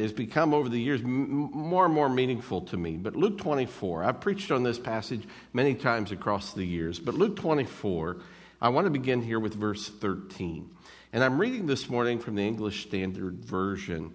has 0.00 0.12
become 0.12 0.54
over 0.54 0.70
the 0.70 0.80
years 0.80 1.02
more 1.04 1.84
and 1.84 1.92
more 1.92 2.08
meaningful 2.08 2.62
to 2.62 2.78
me. 2.78 2.96
But 2.96 3.14
Luke 3.14 3.36
24, 3.36 4.04
I've 4.04 4.22
preached 4.22 4.50
on 4.50 4.62
this 4.62 4.78
passage 4.78 5.24
many 5.52 5.74
times 5.74 6.12
across 6.12 6.54
the 6.54 6.64
years, 6.64 6.98
but 6.98 7.14
Luke 7.14 7.36
24, 7.36 8.16
I 8.62 8.70
want 8.70 8.86
to 8.86 8.90
begin 8.90 9.20
here 9.20 9.38
with 9.38 9.54
verse 9.54 9.90
13. 9.90 10.70
And 11.12 11.22
I'm 11.22 11.38
reading 11.38 11.66
this 11.66 11.90
morning 11.90 12.20
from 12.20 12.36
the 12.36 12.42
English 12.42 12.86
Standard 12.86 13.44
Version. 13.44 14.14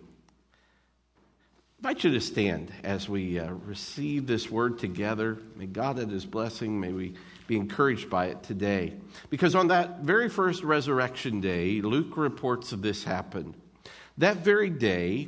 I 1.84 1.90
invite 1.90 2.04
you 2.06 2.12
to 2.12 2.22
stand 2.22 2.72
as 2.84 3.08
we 3.08 3.38
uh, 3.38 3.52
receive 3.52 4.26
this 4.26 4.50
word 4.50 4.80
together. 4.80 5.38
May 5.56 5.68
God 5.68 6.00
add 6.00 6.10
his 6.10 6.26
blessing. 6.26 6.80
May 6.80 6.92
we 6.92 7.14
be 7.46 7.56
encouraged 7.56 8.10
by 8.10 8.30
it 8.30 8.42
today. 8.42 8.94
Because 9.30 9.54
on 9.54 9.68
that 9.68 10.00
very 10.00 10.28
first 10.28 10.64
resurrection 10.64 11.40
day, 11.40 11.82
Luke 11.82 12.18
reports 12.18 12.72
of 12.72 12.82
this 12.82 13.04
happened. 13.04 13.54
That 14.18 14.38
very 14.38 14.72
day, 14.72 15.28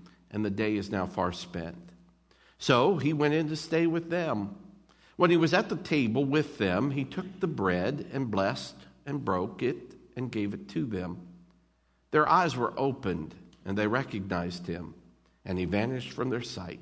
and 0.31 0.43
the 0.43 0.49
day 0.49 0.75
is 0.75 0.89
now 0.89 1.05
far 1.05 1.31
spent. 1.31 1.77
So 2.57 2.97
he 2.97 3.13
went 3.13 3.33
in 3.33 3.49
to 3.49 3.55
stay 3.55 3.87
with 3.87 4.09
them. 4.09 4.55
When 5.17 5.29
he 5.29 5.37
was 5.37 5.53
at 5.53 5.69
the 5.69 5.75
table 5.75 6.25
with 6.25 6.57
them, 6.57 6.91
he 6.91 7.03
took 7.03 7.39
the 7.39 7.47
bread 7.47 8.07
and 8.13 8.31
blessed 8.31 8.75
and 9.05 9.23
broke 9.23 9.61
it 9.61 9.95
and 10.15 10.31
gave 10.31 10.53
it 10.53 10.69
to 10.69 10.85
them. 10.85 11.19
Their 12.11 12.27
eyes 12.27 12.55
were 12.55 12.73
opened, 12.77 13.35
and 13.65 13.77
they 13.77 13.87
recognized 13.87 14.67
him, 14.67 14.93
and 15.45 15.57
he 15.57 15.65
vanished 15.65 16.11
from 16.11 16.29
their 16.29 16.41
sight. 16.41 16.79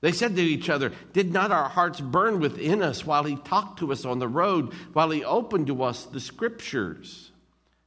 They 0.00 0.12
said 0.12 0.36
to 0.36 0.42
each 0.42 0.70
other, 0.70 0.92
Did 1.12 1.32
not 1.32 1.50
our 1.50 1.68
hearts 1.68 2.00
burn 2.00 2.40
within 2.40 2.82
us 2.82 3.04
while 3.04 3.24
he 3.24 3.36
talked 3.36 3.80
to 3.80 3.92
us 3.92 4.04
on 4.04 4.20
the 4.20 4.28
road, 4.28 4.72
while 4.92 5.10
he 5.10 5.24
opened 5.24 5.66
to 5.66 5.82
us 5.82 6.04
the 6.04 6.20
scriptures? 6.20 7.32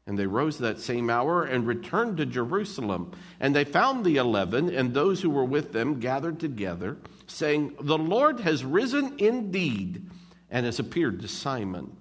And 0.08 0.18
they 0.18 0.26
rose 0.26 0.58
that 0.58 0.80
same 0.80 1.10
hour 1.10 1.44
and 1.44 1.68
returned 1.68 2.18
to 2.18 2.26
Jerusalem. 2.26 3.12
And 3.40 3.56
they 3.56 3.64
found 3.64 4.04
the 4.04 4.18
eleven 4.18 4.74
and 4.74 4.94
those 4.94 5.22
who 5.22 5.30
were 5.30 5.46
with 5.46 5.74
them 5.74 6.00
gathered 6.00 6.40
together, 6.40 6.98
saying, 7.28 7.76
The 7.80 7.98
Lord 7.98 8.40
has 8.40 8.66
risen 8.66 9.16
indeed 9.20 10.10
and 10.50 10.66
has 10.66 10.80
appeared 10.80 11.22
to 11.22 11.28
Simon. 11.28 11.96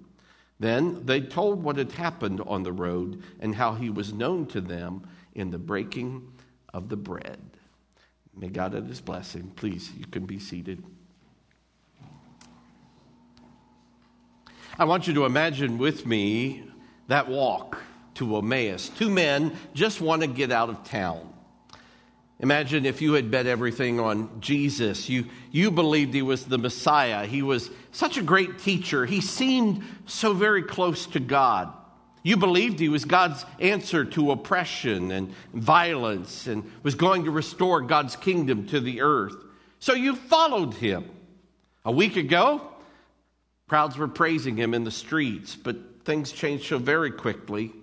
Then 0.59 1.05
they 1.05 1.21
told 1.21 1.63
what 1.63 1.77
had 1.77 1.91
happened 1.91 2.41
on 2.41 2.63
the 2.63 2.71
road 2.71 3.23
and 3.39 3.55
how 3.55 3.73
he 3.73 3.89
was 3.89 4.13
known 4.13 4.45
to 4.47 4.61
them 4.61 5.07
in 5.33 5.49
the 5.49 5.57
breaking 5.57 6.31
of 6.73 6.89
the 6.89 6.97
bread. 6.97 7.39
May 8.35 8.49
God 8.49 8.75
add 8.75 8.87
his 8.87 9.01
blessing. 9.01 9.51
Please, 9.55 9.91
you 9.97 10.05
can 10.05 10.25
be 10.25 10.39
seated. 10.39 10.83
I 14.77 14.85
want 14.85 15.07
you 15.07 15.13
to 15.13 15.25
imagine 15.25 15.77
with 15.77 16.05
me 16.05 16.63
that 17.07 17.27
walk 17.27 17.77
to 18.21 18.37
Emmaus. 18.37 18.89
Two 18.89 19.09
men 19.09 19.57
just 19.73 19.99
want 19.99 20.21
to 20.21 20.27
get 20.27 20.51
out 20.51 20.69
of 20.69 20.83
town. 20.83 21.27
Imagine 22.39 22.85
if 22.85 23.01
you 23.01 23.13
had 23.13 23.31
bet 23.31 23.47
everything 23.47 23.99
on 23.99 24.41
Jesus. 24.41 25.09
You, 25.09 25.25
you 25.51 25.71
believed 25.71 26.13
he 26.13 26.21
was 26.21 26.45
the 26.45 26.59
Messiah. 26.59 27.25
He 27.25 27.41
was 27.41 27.71
such 27.91 28.17
a 28.17 28.21
great 28.21 28.59
teacher. 28.59 29.07
He 29.07 29.21
seemed 29.21 29.83
so 30.05 30.33
very 30.33 30.61
close 30.61 31.07
to 31.07 31.19
God. 31.19 31.73
You 32.23 32.37
believed 32.37 32.79
he 32.79 32.89
was 32.89 33.05
God's 33.05 33.43
answer 33.59 34.05
to 34.05 34.31
oppression 34.31 35.11
and 35.11 35.33
violence 35.53 36.45
and 36.45 36.71
was 36.83 36.93
going 36.93 37.25
to 37.25 37.31
restore 37.31 37.81
God's 37.81 38.15
kingdom 38.15 38.67
to 38.67 38.79
the 38.79 39.01
earth. 39.01 39.35
So 39.79 39.93
you 39.93 40.15
followed 40.15 40.75
him. 40.75 41.09
A 41.83 41.91
week 41.91 42.15
ago, 42.15 42.61
crowds 43.67 43.97
were 43.97 44.07
praising 44.07 44.55
him 44.55 44.75
in 44.75 44.83
the 44.83 44.91
streets, 44.91 45.55
but 45.55 46.05
things 46.05 46.31
changed 46.31 46.65
so 46.65 46.77
very 46.77 47.09
quickly. 47.09 47.73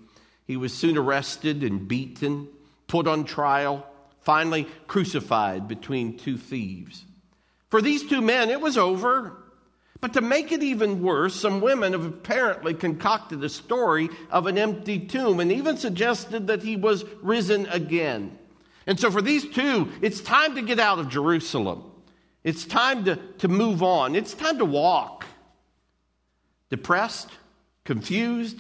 He 0.49 0.57
was 0.57 0.73
soon 0.73 0.99
arrested 0.99 1.63
and 1.63 1.87
beaten, 1.87 2.49
put 2.89 3.07
on 3.07 3.25
trial 3.25 3.87
finally 4.29 4.67
crucified 4.87 5.67
between 5.67 6.19
two 6.19 6.37
thieves. 6.37 7.07
For 7.71 7.81
these 7.81 8.07
two 8.07 8.21
men, 8.21 8.51
it 8.51 8.61
was 8.61 8.77
over. 8.77 9.43
But 10.03 10.13
to 10.13 10.21
make 10.21 10.53
it 10.53 10.63
even 10.63 11.03
worse, 11.03 11.35
some 11.35 11.63
women 11.63 11.95
have 11.95 12.05
apparently 12.05 12.75
concocted 12.75 13.43
a 13.43 13.49
story 13.49 14.11
of 14.31 14.47
an 14.47 14.59
empty 14.59 14.99
tomb 14.99 15.41
and 15.41 15.51
even 15.51 15.79
suggested 15.79 16.49
that 16.49 16.63
he 16.63 16.77
was 16.77 17.07
risen 17.23 17.65
again. 17.69 18.39
And 18.87 19.01
so 19.01 19.11
for 19.11 19.23
these 19.23 19.49
two, 19.49 19.91
it's 20.03 20.21
time 20.21 20.55
to 20.57 20.61
get 20.63 20.79
out 20.79 20.99
of 20.99 21.09
Jerusalem. 21.09 21.91
It's 22.45 22.67
time 22.67 23.05
to, 23.07 23.17
to 23.39 23.49
move 23.49 23.83
on. 23.83 24.15
It's 24.15 24.35
time 24.35 24.59
to 24.59 24.67
walk. 24.67 25.25
Depressed, 26.69 27.31
confused, 27.85 28.59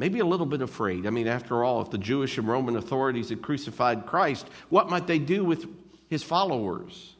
maybe 0.00 0.18
a 0.18 0.24
little 0.24 0.46
bit 0.46 0.62
afraid. 0.62 1.06
I 1.06 1.10
mean, 1.10 1.28
after 1.28 1.62
all, 1.62 1.82
if 1.82 1.90
the 1.90 1.98
Jewish 1.98 2.38
and 2.38 2.48
Roman 2.48 2.74
authorities 2.74 3.28
had 3.28 3.42
crucified 3.42 4.06
Christ, 4.06 4.46
what 4.70 4.88
might 4.88 5.06
they 5.06 5.18
do 5.18 5.44
with 5.44 5.66
his 6.08 6.22
followers? 6.22 7.14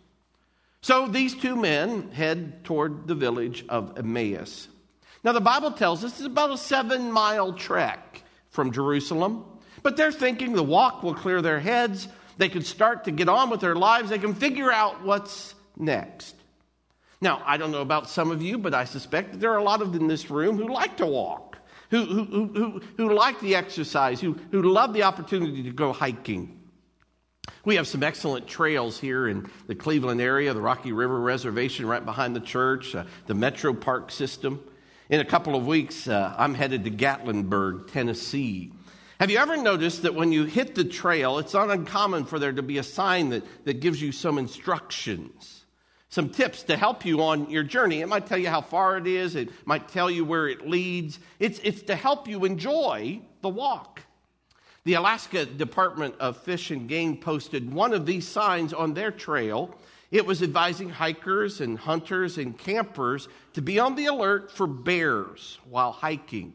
So 0.80 1.06
these 1.06 1.34
two 1.34 1.56
men 1.56 2.10
head 2.10 2.64
toward 2.64 3.06
the 3.06 3.14
village 3.14 3.66
of 3.68 3.98
Emmaus. 3.98 4.66
Now, 5.22 5.32
the 5.32 5.42
Bible 5.42 5.72
tells 5.72 6.02
us 6.02 6.12
it's 6.12 6.26
about 6.26 6.52
a 6.52 6.56
seven 6.56 7.12
mile 7.12 7.52
trek 7.52 8.22
from 8.48 8.72
Jerusalem, 8.72 9.44
but 9.82 9.98
they're 9.98 10.10
thinking 10.10 10.54
the 10.54 10.62
walk 10.62 11.02
will 11.02 11.14
clear 11.14 11.42
their 11.42 11.60
heads. 11.60 12.08
They 12.38 12.48
can 12.48 12.62
start 12.62 13.04
to 13.04 13.10
get 13.10 13.28
on 13.28 13.50
with 13.50 13.60
their 13.60 13.76
lives. 13.76 14.08
They 14.08 14.18
can 14.18 14.34
figure 14.34 14.72
out 14.72 15.04
what's 15.04 15.54
next. 15.76 16.34
Now, 17.20 17.42
I 17.44 17.58
don't 17.58 17.72
know 17.72 17.82
about 17.82 18.08
some 18.08 18.30
of 18.30 18.40
you, 18.40 18.56
but 18.56 18.72
I 18.72 18.84
suspect 18.84 19.32
that 19.32 19.40
there 19.40 19.52
are 19.52 19.58
a 19.58 19.62
lot 19.62 19.82
of 19.82 19.92
them 19.92 20.00
in 20.00 20.08
this 20.08 20.30
room 20.30 20.56
who 20.56 20.72
like 20.72 20.96
to 20.96 21.06
walk 21.06 21.49
who, 21.90 22.04
who, 22.04 22.46
who, 22.54 22.80
who 22.96 23.12
like 23.12 23.40
the 23.40 23.54
exercise, 23.56 24.20
who, 24.20 24.38
who 24.50 24.62
love 24.62 24.92
the 24.92 25.02
opportunity 25.02 25.62
to 25.64 25.70
go 25.70 25.92
hiking. 25.92 26.56
We 27.64 27.76
have 27.76 27.86
some 27.86 28.02
excellent 28.02 28.46
trails 28.46 28.98
here 28.98 29.28
in 29.28 29.50
the 29.66 29.74
Cleveland 29.74 30.20
area, 30.20 30.54
the 30.54 30.60
Rocky 30.60 30.92
River 30.92 31.20
Reservation 31.20 31.86
right 31.86 32.04
behind 32.04 32.34
the 32.34 32.40
church, 32.40 32.94
uh, 32.94 33.04
the 33.26 33.34
Metro 33.34 33.74
Park 33.74 34.10
system. 34.10 34.62
In 35.08 35.20
a 35.20 35.24
couple 35.24 35.56
of 35.56 35.66
weeks, 35.66 36.06
uh, 36.06 36.34
I'm 36.38 36.54
headed 36.54 36.84
to 36.84 36.90
Gatlinburg, 36.90 37.90
Tennessee. 37.90 38.72
Have 39.18 39.30
you 39.30 39.38
ever 39.38 39.56
noticed 39.56 40.02
that 40.02 40.14
when 40.14 40.32
you 40.32 40.44
hit 40.44 40.74
the 40.74 40.84
trail, 40.84 41.38
it's 41.38 41.52
not 41.52 41.68
uncommon 41.68 42.24
for 42.24 42.38
there 42.38 42.52
to 42.52 42.62
be 42.62 42.78
a 42.78 42.82
sign 42.82 43.30
that, 43.30 43.44
that 43.64 43.80
gives 43.80 44.00
you 44.00 44.12
some 44.12 44.38
instructions, 44.38 45.66
some 46.10 46.28
tips 46.28 46.64
to 46.64 46.76
help 46.76 47.04
you 47.06 47.22
on 47.22 47.48
your 47.48 47.62
journey? 47.62 48.00
It 48.00 48.08
might 48.08 48.26
tell 48.26 48.38
you 48.38 48.48
how 48.48 48.60
far 48.60 48.98
it 48.98 49.06
is, 49.06 49.36
it 49.36 49.48
might 49.64 49.88
tell 49.88 50.10
you 50.10 50.24
where 50.24 50.48
it 50.48 50.68
leads. 50.68 51.18
It's, 51.38 51.58
it's 51.64 51.82
to 51.82 51.96
help 51.96 52.28
you 52.28 52.44
enjoy 52.44 53.20
the 53.40 53.48
walk. 53.48 54.02
The 54.84 54.94
Alaska 54.94 55.46
Department 55.46 56.16
of 56.18 56.36
Fish 56.38 56.70
and 56.70 56.88
Game 56.88 57.16
posted 57.16 57.72
one 57.72 57.92
of 57.92 58.06
these 58.06 58.26
signs 58.26 58.72
on 58.72 58.94
their 58.94 59.10
trail. 59.10 59.74
It 60.10 60.26
was 60.26 60.42
advising 60.42 60.88
hikers 60.88 61.60
and 61.60 61.78
hunters 61.78 62.38
and 62.38 62.58
campers 62.58 63.28
to 63.52 63.62
be 63.62 63.78
on 63.78 63.94
the 63.94 64.06
alert 64.06 64.50
for 64.50 64.66
bears 64.66 65.58
while 65.68 65.92
hiking. 65.92 66.54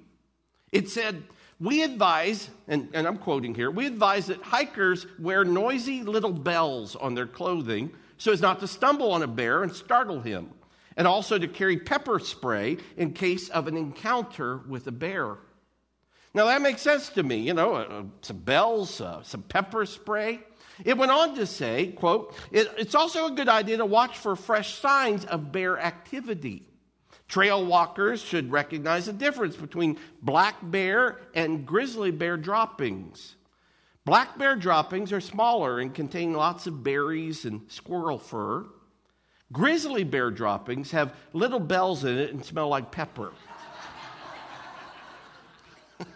It 0.72 0.90
said, 0.90 1.24
We 1.60 1.84
advise, 1.84 2.50
and, 2.68 2.90
and 2.94 3.08
I'm 3.08 3.18
quoting 3.18 3.56
here, 3.56 3.72
we 3.72 3.86
advise 3.86 4.26
that 4.26 4.42
hikers 4.42 5.06
wear 5.18 5.46
noisy 5.46 6.04
little 6.04 6.34
bells 6.34 6.96
on 6.98 7.16
their 7.16 7.28
clothing 7.28 7.92
so 8.18 8.32
as 8.32 8.42
not 8.42 8.60
to 8.60 8.68
stumble 8.68 9.12
on 9.12 9.24
a 9.24 9.28
bear 9.28 9.64
and 9.64 9.72
startle 9.72 10.22
him, 10.22 10.52
and 10.98 11.08
also 11.08 11.38
to 11.38 11.48
carry 11.48 11.78
pepper 11.78 12.20
spray 12.20 12.78
in 12.98 13.14
case 13.14 13.50
of 13.50 13.68
an 13.68 13.78
encounter 13.78 14.58
with 14.68 14.88
a 14.88 14.92
bear. 14.92 15.38
Now 16.34 16.46
that 16.46 16.62
makes 16.62 16.82
sense 16.82 17.10
to 17.10 17.24
me, 17.24 17.38
you 17.38 17.54
know, 17.54 17.76
uh, 17.76 18.04
some 18.22 18.40
bells, 18.40 19.00
uh, 19.00 19.24
some 19.24 19.42
pepper 19.44 19.86
spray. 19.86 20.42
It 20.84 20.98
went 20.98 21.12
on 21.12 21.36
to 21.36 21.46
say, 21.46 21.94
quote, 21.94 22.36
it, 22.52 22.70
it's 22.78 22.96
also 22.96 23.28
a 23.28 23.32
good 23.32 23.48
idea 23.48 23.78
to 23.78 23.86
watch 23.86 24.18
for 24.18 24.36
fresh 24.36 24.76
signs 24.76 25.24
of 25.26 25.54
bear 25.54 25.80
activity. 25.80 26.68
Trail 27.28 27.66
walkers 27.66 28.22
should 28.22 28.52
recognize 28.52 29.06
the 29.06 29.14
difference 29.14 29.56
between 29.56 29.98
black 30.22 30.56
bear 30.62 31.22
and 31.34 31.66
grizzly 31.66 32.12
bear 32.12 32.38
droppings. 32.38 33.36
Black 34.06 34.38
bear 34.38 34.56
droppings 34.56 35.12
are 35.12 35.20
smaller 35.20 35.80
and 35.80 35.94
contain 35.94 36.34
lots 36.34 36.68
of 36.68 36.84
berries 36.84 37.44
and 37.44 37.62
squirrel 37.72 38.20
fur. 38.20 38.68
Grizzly 39.52 40.04
bear 40.04 40.30
droppings 40.30 40.92
have 40.92 41.16
little 41.34 41.60
bells 41.60 42.04
in 42.04 42.20
it 42.20 42.32
and 42.32 42.46
smell 42.46 42.68
like 42.70 42.92
pepper. 42.92 43.32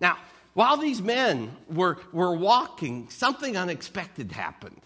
now, 0.00 0.18
while 0.52 0.76
these 0.76 1.00
men 1.00 1.56
were, 1.70 1.98
were 2.12 2.36
walking, 2.36 3.08
something 3.08 3.56
unexpected 3.56 4.32
happened. 4.32 4.82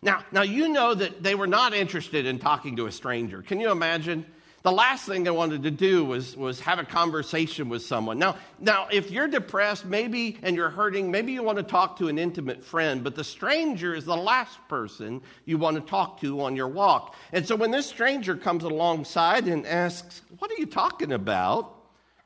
Now, 0.00 0.24
now, 0.30 0.42
you 0.42 0.68
know 0.68 0.94
that 0.94 1.24
they 1.24 1.34
were 1.34 1.48
not 1.48 1.74
interested 1.74 2.24
in 2.24 2.38
talking 2.38 2.76
to 2.76 2.86
a 2.86 2.92
stranger. 2.92 3.42
Can 3.42 3.58
you 3.58 3.72
imagine? 3.72 4.24
The 4.62 4.72
last 4.72 5.06
thing 5.06 5.22
they 5.22 5.30
wanted 5.30 5.62
to 5.62 5.70
do 5.70 6.04
was, 6.04 6.36
was 6.36 6.58
have 6.60 6.80
a 6.80 6.84
conversation 6.84 7.68
with 7.68 7.82
someone. 7.82 8.18
Now, 8.18 8.36
now, 8.58 8.88
if 8.90 9.10
you're 9.10 9.28
depressed, 9.28 9.86
maybe, 9.86 10.36
and 10.42 10.56
you're 10.56 10.68
hurting, 10.68 11.12
maybe 11.12 11.32
you 11.32 11.44
want 11.44 11.58
to 11.58 11.62
talk 11.62 11.96
to 11.98 12.08
an 12.08 12.18
intimate 12.18 12.64
friend, 12.64 13.04
but 13.04 13.14
the 13.14 13.22
stranger 13.22 13.94
is 13.94 14.04
the 14.04 14.16
last 14.16 14.58
person 14.68 15.22
you 15.44 15.58
want 15.58 15.76
to 15.76 15.80
talk 15.80 16.20
to 16.22 16.40
on 16.40 16.56
your 16.56 16.66
walk. 16.66 17.14
And 17.32 17.46
so 17.46 17.54
when 17.54 17.70
this 17.70 17.86
stranger 17.86 18.36
comes 18.36 18.64
alongside 18.64 19.46
and 19.46 19.64
asks, 19.64 20.22
What 20.40 20.50
are 20.50 20.58
you 20.58 20.66
talking 20.66 21.12
about? 21.12 21.76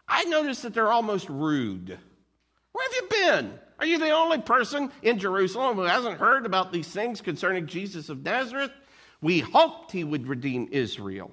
I 0.08 0.24
notice 0.24 0.62
that 0.62 0.72
they're 0.72 0.92
almost 0.92 1.28
rude. 1.28 1.98
Where 2.72 2.88
have 2.88 2.94
you 2.94 3.08
been? 3.10 3.58
Are 3.78 3.86
you 3.86 3.98
the 3.98 4.10
only 4.10 4.40
person 4.40 4.90
in 5.02 5.18
Jerusalem 5.18 5.76
who 5.76 5.82
hasn't 5.82 6.18
heard 6.18 6.46
about 6.46 6.72
these 6.72 6.88
things 6.88 7.20
concerning 7.20 7.66
Jesus 7.66 8.08
of 8.08 8.22
Nazareth? 8.22 8.70
We 9.20 9.40
hoped 9.40 9.92
he 9.92 10.04
would 10.04 10.26
redeem 10.26 10.68
Israel. 10.70 11.30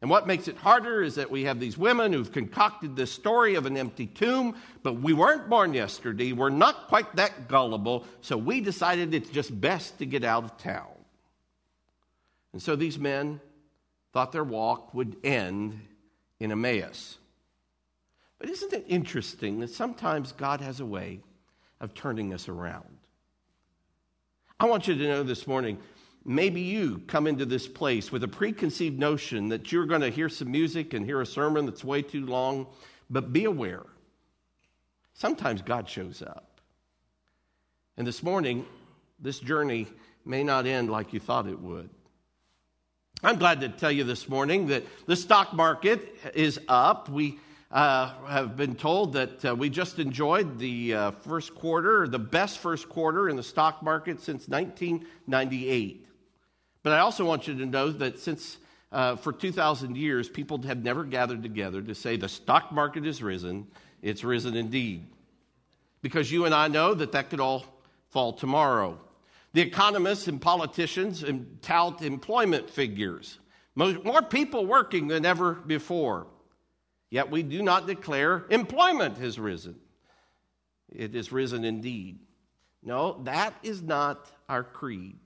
And 0.00 0.08
what 0.08 0.26
makes 0.26 0.48
it 0.48 0.56
harder 0.56 1.02
is 1.02 1.16
that 1.16 1.30
we 1.30 1.44
have 1.44 1.60
these 1.60 1.76
women 1.76 2.12
who've 2.12 2.32
concocted 2.32 2.96
this 2.96 3.12
story 3.12 3.54
of 3.54 3.66
an 3.66 3.76
empty 3.76 4.06
tomb, 4.06 4.56
but 4.82 4.94
we 4.94 5.12
weren't 5.12 5.50
born 5.50 5.74
yesterday. 5.74 6.32
We're 6.32 6.48
not 6.48 6.88
quite 6.88 7.16
that 7.16 7.48
gullible, 7.48 8.06
so 8.22 8.38
we 8.38 8.62
decided 8.62 9.12
it's 9.12 9.28
just 9.28 9.58
best 9.60 9.98
to 9.98 10.06
get 10.06 10.24
out 10.24 10.44
of 10.44 10.56
town. 10.56 10.88
And 12.52 12.62
so 12.62 12.76
these 12.76 12.98
men 12.98 13.40
thought 14.12 14.32
their 14.32 14.44
walk 14.44 14.94
would 14.94 15.16
end 15.22 15.78
in 16.40 16.50
Emmaus. 16.50 17.18
But 18.38 18.48
isn't 18.48 18.72
it 18.72 18.86
interesting 18.88 19.60
that 19.60 19.70
sometimes 19.70 20.32
God 20.32 20.62
has 20.62 20.80
a 20.80 20.86
way 20.86 21.20
of 21.78 21.92
turning 21.92 22.32
us 22.32 22.48
around? 22.48 22.96
I 24.58 24.64
want 24.64 24.88
you 24.88 24.94
to 24.94 25.08
know 25.08 25.22
this 25.22 25.46
morning 25.46 25.78
maybe 26.24 26.60
you 26.60 27.02
come 27.06 27.26
into 27.26 27.46
this 27.46 27.66
place 27.66 28.12
with 28.12 28.22
a 28.24 28.28
preconceived 28.28 28.98
notion 28.98 29.48
that 29.48 29.72
you're 29.72 29.86
going 29.86 30.00
to 30.02 30.10
hear 30.10 30.28
some 30.28 30.50
music 30.50 30.94
and 30.94 31.04
hear 31.04 31.20
a 31.20 31.26
sermon 31.26 31.66
that's 31.66 31.84
way 31.84 32.02
too 32.02 32.26
long, 32.26 32.66
but 33.08 33.32
be 33.32 33.44
aware. 33.44 33.86
Sometimes 35.14 35.62
God 35.62 35.88
shows 35.88 36.22
up. 36.22 36.60
And 37.96 38.06
this 38.06 38.22
morning, 38.22 38.64
this 39.18 39.38
journey 39.38 39.86
may 40.24 40.42
not 40.42 40.66
end 40.66 40.90
like 40.90 41.12
you 41.12 41.20
thought 41.20 41.46
it 41.46 41.60
would. 41.60 41.90
I'm 43.22 43.38
glad 43.38 43.60
to 43.60 43.68
tell 43.68 43.92
you 43.92 44.04
this 44.04 44.28
morning 44.28 44.68
that 44.68 44.84
the 45.06 45.16
stock 45.16 45.52
market 45.52 46.16
is 46.34 46.58
up. 46.68 47.10
We 47.10 47.38
uh, 47.70 48.14
have 48.26 48.56
been 48.56 48.74
told 48.74 49.12
that 49.12 49.44
uh, 49.44 49.54
we 49.54 49.68
just 49.68 49.98
enjoyed 49.98 50.58
the 50.58 50.94
uh, 50.94 51.10
first 51.10 51.54
quarter, 51.54 52.08
the 52.08 52.18
best 52.18 52.58
first 52.58 52.88
quarter 52.88 53.28
in 53.28 53.36
the 53.36 53.42
stock 53.42 53.82
market 53.82 54.22
since 54.22 54.48
1998. 54.48 56.06
But 56.82 56.92
I 56.92 57.00
also 57.00 57.24
want 57.24 57.46
you 57.46 57.56
to 57.58 57.66
know 57.66 57.90
that 57.90 58.18
since 58.18 58.56
uh, 58.92 59.16
for 59.16 59.32
2,000 59.32 59.96
years, 59.96 60.28
people 60.28 60.60
have 60.62 60.82
never 60.82 61.04
gathered 61.04 61.42
together 61.42 61.82
to 61.82 61.94
say 61.94 62.16
the 62.16 62.28
stock 62.28 62.72
market 62.72 63.04
has 63.04 63.22
risen, 63.22 63.66
it's 64.02 64.24
risen 64.24 64.56
indeed. 64.56 65.06
Because 66.02 66.32
you 66.32 66.46
and 66.46 66.54
I 66.54 66.68
know 66.68 66.94
that 66.94 67.12
that 67.12 67.30
could 67.30 67.40
all 67.40 67.64
fall 68.08 68.32
tomorrow. 68.32 68.98
The 69.52 69.60
economists 69.60 70.28
and 70.28 70.40
politicians 70.40 71.24
tout 71.62 72.02
employment 72.02 72.70
figures. 72.70 73.38
More 73.74 74.22
people 74.22 74.66
working 74.66 75.08
than 75.08 75.24
ever 75.24 75.54
before. 75.54 76.26
Yet 77.10 77.30
we 77.30 77.42
do 77.42 77.62
not 77.62 77.86
declare 77.86 78.46
employment 78.50 79.18
has 79.18 79.38
risen. 79.38 79.76
It 80.88 81.14
has 81.14 81.32
risen 81.32 81.64
indeed. 81.64 82.20
No, 82.82 83.20
that 83.24 83.54
is 83.62 83.82
not 83.82 84.30
our 84.48 84.62
creed. 84.62 85.18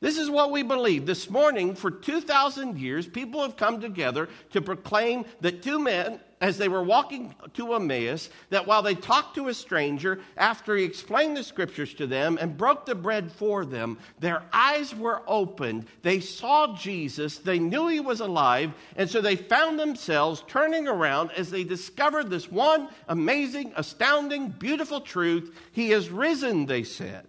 This 0.00 0.16
is 0.16 0.30
what 0.30 0.52
we 0.52 0.62
believe. 0.62 1.06
This 1.06 1.28
morning, 1.28 1.74
for 1.74 1.90
2,000 1.90 2.78
years, 2.78 3.08
people 3.08 3.42
have 3.42 3.56
come 3.56 3.80
together 3.80 4.28
to 4.52 4.62
proclaim 4.62 5.24
that 5.40 5.60
two 5.60 5.80
men, 5.80 6.20
as 6.40 6.56
they 6.56 6.68
were 6.68 6.84
walking 6.84 7.34
to 7.54 7.74
Emmaus, 7.74 8.30
that 8.50 8.64
while 8.64 8.80
they 8.80 8.94
talked 8.94 9.34
to 9.34 9.48
a 9.48 9.54
stranger, 9.54 10.20
after 10.36 10.76
he 10.76 10.84
explained 10.84 11.36
the 11.36 11.42
scriptures 11.42 11.94
to 11.94 12.06
them 12.06 12.38
and 12.40 12.56
broke 12.56 12.86
the 12.86 12.94
bread 12.94 13.32
for 13.32 13.64
them, 13.64 13.98
their 14.20 14.44
eyes 14.52 14.94
were 14.94 15.20
opened. 15.26 15.86
They 16.02 16.20
saw 16.20 16.76
Jesus, 16.76 17.38
they 17.38 17.58
knew 17.58 17.88
he 17.88 17.98
was 17.98 18.20
alive, 18.20 18.70
and 18.94 19.10
so 19.10 19.20
they 19.20 19.34
found 19.34 19.80
themselves 19.80 20.44
turning 20.46 20.86
around 20.86 21.32
as 21.32 21.50
they 21.50 21.64
discovered 21.64 22.30
this 22.30 22.48
one 22.48 22.88
amazing, 23.08 23.72
astounding, 23.74 24.50
beautiful 24.50 25.00
truth. 25.00 25.58
He 25.72 25.90
is 25.90 26.08
risen, 26.08 26.66
they 26.66 26.84
said. 26.84 27.26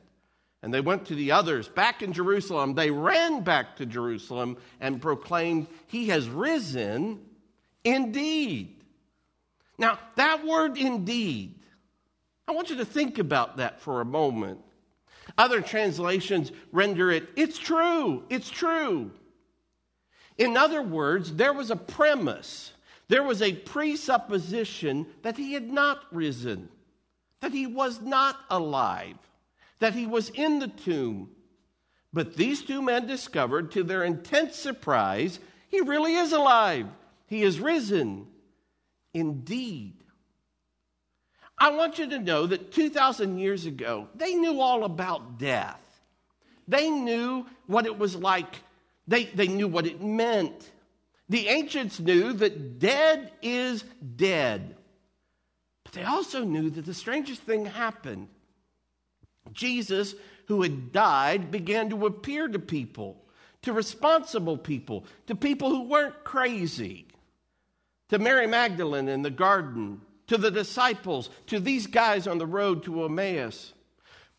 And 0.62 0.74
they 0.74 0.82
went 0.82 1.06
to 1.06 1.16
the 1.16 1.32
others 1.32 1.70
back 1.70 2.02
in 2.02 2.12
Jerusalem. 2.12 2.74
They 2.74 2.92
ran 2.92 3.44
back 3.44 3.78
to 3.78 3.86
Jerusalem 3.86 4.58
and 4.82 5.02
proclaimed, 5.02 5.68
He 5.88 6.10
has 6.10 6.28
risen 6.28 7.22
indeed. 7.84 8.84
Now, 9.78 10.00
that 10.16 10.46
word 10.46 10.78
indeed, 10.78 11.56
I 12.48 12.52
want 12.52 12.70
you 12.70 12.78
to 12.78 12.86
think 12.86 13.20
about 13.20 13.58
that 13.58 13.80
for 13.80 14.02
a 14.02 14.06
moment. 14.06 14.60
Other 15.38 15.62
translations 15.62 16.52
render 16.72 17.10
it, 17.12 17.30
It's 17.38 17.58
true, 17.58 18.26
it's 18.30 18.50
true. 18.50 19.12
In 20.38 20.58
other 20.58 20.82
words, 20.82 21.34
there 21.36 21.54
was 21.54 21.72
a 21.72 21.76
premise, 21.76 22.74
there 23.08 23.24
was 23.24 23.42
a 23.42 23.54
presupposition 23.54 25.06
that 25.22 25.38
he 25.38 25.54
had 25.54 25.70
not 25.70 26.04
risen, 26.12 26.70
that 27.40 27.54
he 27.54 27.68
was 27.68 28.02
not 28.02 28.38
alive 28.50 29.18
that 29.80 29.96
he 29.96 30.06
was 30.06 30.30
in 30.30 30.60
the 30.60 30.68
tomb. 30.68 31.30
But 32.12 32.36
these 32.36 32.62
two 32.62 32.82
men 32.82 33.08
discovered, 33.08 33.72
to 33.72 33.84
their 33.84 34.04
intense 34.04 34.56
surprise, 34.56 35.40
he 35.70 35.82
really 35.82 36.16
is 36.16 36.32
alive. 36.32 36.88
He 37.28 37.44
is 37.44 37.60
risen 37.60 38.28
indeed. 39.14 39.96
I 41.58 41.72
want 41.72 42.00
you 42.00 42.10
to 42.10 42.20
know 42.20 42.48
that 42.48 42.72
2,000 42.72 43.38
years 43.38 43.66
ago, 43.66 44.08
they 44.16 44.34
knew 44.34 44.62
all 44.62 44.86
about 44.86 45.38
death. 45.38 45.82
They 46.68 46.90
knew 46.90 47.46
what 47.68 47.86
it 47.86 47.98
was 47.98 48.16
like, 48.16 48.56
they, 49.08 49.26
they 49.26 49.48
knew 49.48 49.68
what 49.68 49.86
it 49.86 50.02
meant. 50.02 50.72
The 51.28 51.48
ancients 51.48 52.00
knew 52.00 52.34
that 52.34 52.80
dead 52.80 53.32
is 53.42 53.84
dead. 54.16 54.76
But 55.84 55.94
they 55.94 56.04
also 56.04 56.44
knew 56.44 56.70
that 56.72 56.86
the 56.86 56.94
strangest 56.94 57.42
thing 57.44 57.66
happened 57.66 58.30
Jesus, 59.54 60.16
who 60.48 60.62
had 60.62 60.92
died, 60.92 61.52
began 61.52 61.90
to 61.90 62.06
appear 62.06 62.48
to 62.48 62.60
people, 62.60 63.24
to 63.62 63.74
responsible 63.74 64.58
people, 64.58 65.06
to 65.28 65.36
people 65.36 65.70
who 65.70 65.84
weren't 65.84 66.24
crazy, 66.24 67.06
to 68.10 68.20
Mary 68.20 68.48
Magdalene 68.48 69.08
in 69.08 69.22
the 69.22 69.30
garden, 69.30 70.02
to 70.28 70.38
the 70.38 70.52
disciples, 70.52 71.30
to 71.48 71.60
these 71.60 71.88
guys 71.88 72.28
on 72.28 72.38
the 72.38 72.48
road 72.48 72.84
to 72.84 73.06
Emmaus. 73.06 73.74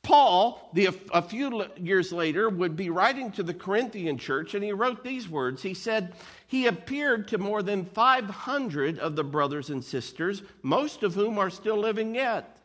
Paul, 0.02 0.70
the, 0.72 0.88
a 1.12 1.20
few 1.20 1.66
years 1.76 2.10
later, 2.10 2.48
would 2.48 2.74
be 2.74 2.88
writing 2.88 3.32
to 3.32 3.42
the 3.42 3.52
Corinthian 3.52 4.16
church, 4.16 4.54
and 4.54 4.64
he 4.64 4.72
wrote 4.72 5.04
these 5.04 5.28
words. 5.28 5.62
He 5.62 5.74
said, 5.74 6.14
He 6.46 6.66
appeared 6.66 7.28
to 7.28 7.38
more 7.38 7.62
than 7.62 7.84
500 7.84 8.98
of 8.98 9.14
the 9.14 9.24
brothers 9.24 9.68
and 9.68 9.84
sisters, 9.84 10.42
most 10.62 11.02
of 11.02 11.14
whom 11.14 11.38
are 11.38 11.50
still 11.50 11.76
living 11.76 12.14
yet. 12.14 12.59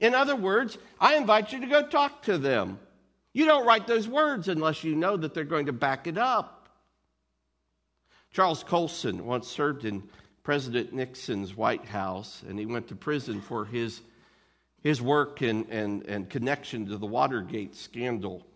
In 0.00 0.14
other 0.14 0.36
words, 0.36 0.78
I 1.00 1.16
invite 1.16 1.52
you 1.52 1.60
to 1.60 1.66
go 1.66 1.86
talk 1.86 2.22
to 2.24 2.38
them. 2.38 2.78
You 3.32 3.46
don't 3.46 3.66
write 3.66 3.86
those 3.86 4.08
words 4.08 4.48
unless 4.48 4.84
you 4.84 4.94
know 4.94 5.16
that 5.16 5.34
they're 5.34 5.44
going 5.44 5.66
to 5.66 5.72
back 5.72 6.06
it 6.06 6.18
up. 6.18 6.68
Charles 8.32 8.64
Colson 8.64 9.24
once 9.24 9.48
served 9.48 9.84
in 9.84 10.02
President 10.42 10.92
Nixon's 10.92 11.56
White 11.56 11.84
House, 11.84 12.42
and 12.48 12.58
he 12.58 12.66
went 12.66 12.88
to 12.88 12.96
prison 12.96 13.40
for 13.40 13.64
his 13.64 14.00
his 14.84 15.00
work 15.00 15.40
and, 15.40 15.66
and, 15.70 16.04
and 16.06 16.28
connection 16.28 16.86
to 16.86 16.98
the 16.98 17.06
Watergate 17.06 17.74
scandal. 17.74 18.46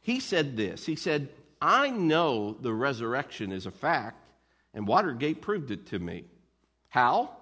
He 0.00 0.18
said 0.18 0.56
this 0.56 0.84
He 0.84 0.96
said, 0.96 1.28
I 1.60 1.90
know 1.90 2.56
the 2.60 2.72
resurrection 2.72 3.52
is 3.52 3.66
a 3.66 3.70
fact, 3.70 4.26
and 4.72 4.88
Watergate 4.88 5.42
proved 5.42 5.70
it 5.70 5.86
to 5.88 5.98
me. 5.98 6.24
How? 6.88 7.36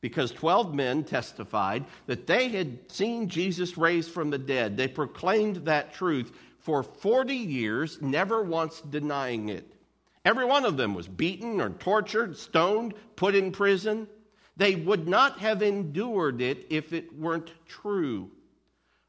Because 0.00 0.30
12 0.32 0.74
men 0.74 1.04
testified 1.04 1.84
that 2.06 2.26
they 2.26 2.48
had 2.48 2.90
seen 2.90 3.28
Jesus 3.28 3.76
raised 3.76 4.10
from 4.10 4.30
the 4.30 4.38
dead. 4.38 4.76
They 4.76 4.88
proclaimed 4.88 5.56
that 5.66 5.92
truth 5.92 6.32
for 6.58 6.82
40 6.82 7.34
years, 7.34 8.00
never 8.00 8.42
once 8.42 8.80
denying 8.80 9.48
it. 9.48 9.74
Every 10.24 10.44
one 10.44 10.64
of 10.64 10.76
them 10.76 10.94
was 10.94 11.08
beaten 11.08 11.60
or 11.60 11.70
tortured, 11.70 12.36
stoned, 12.36 12.94
put 13.16 13.34
in 13.34 13.52
prison. 13.52 14.06
They 14.56 14.74
would 14.74 15.08
not 15.08 15.38
have 15.40 15.62
endured 15.62 16.40
it 16.42 16.66
if 16.70 16.92
it 16.92 17.18
weren't 17.18 17.52
true. 17.66 18.30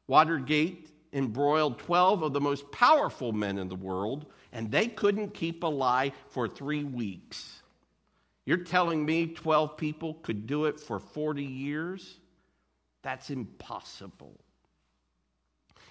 Watergate 0.06 0.90
embroiled 1.12 1.78
12 1.78 2.22
of 2.22 2.32
the 2.32 2.40
most 2.40 2.70
powerful 2.72 3.32
men 3.32 3.58
in 3.58 3.68
the 3.68 3.76
world, 3.76 4.26
and 4.52 4.70
they 4.70 4.88
couldn't 4.88 5.34
keep 5.34 5.62
a 5.62 5.66
lie 5.66 6.12
for 6.28 6.48
three 6.48 6.84
weeks. 6.84 7.61
You're 8.44 8.58
telling 8.58 9.04
me 9.04 9.26
12 9.28 9.76
people 9.76 10.14
could 10.22 10.46
do 10.46 10.64
it 10.64 10.80
for 10.80 10.98
40 10.98 11.44
years? 11.44 12.18
That's 13.02 13.30
impossible. 13.30 14.38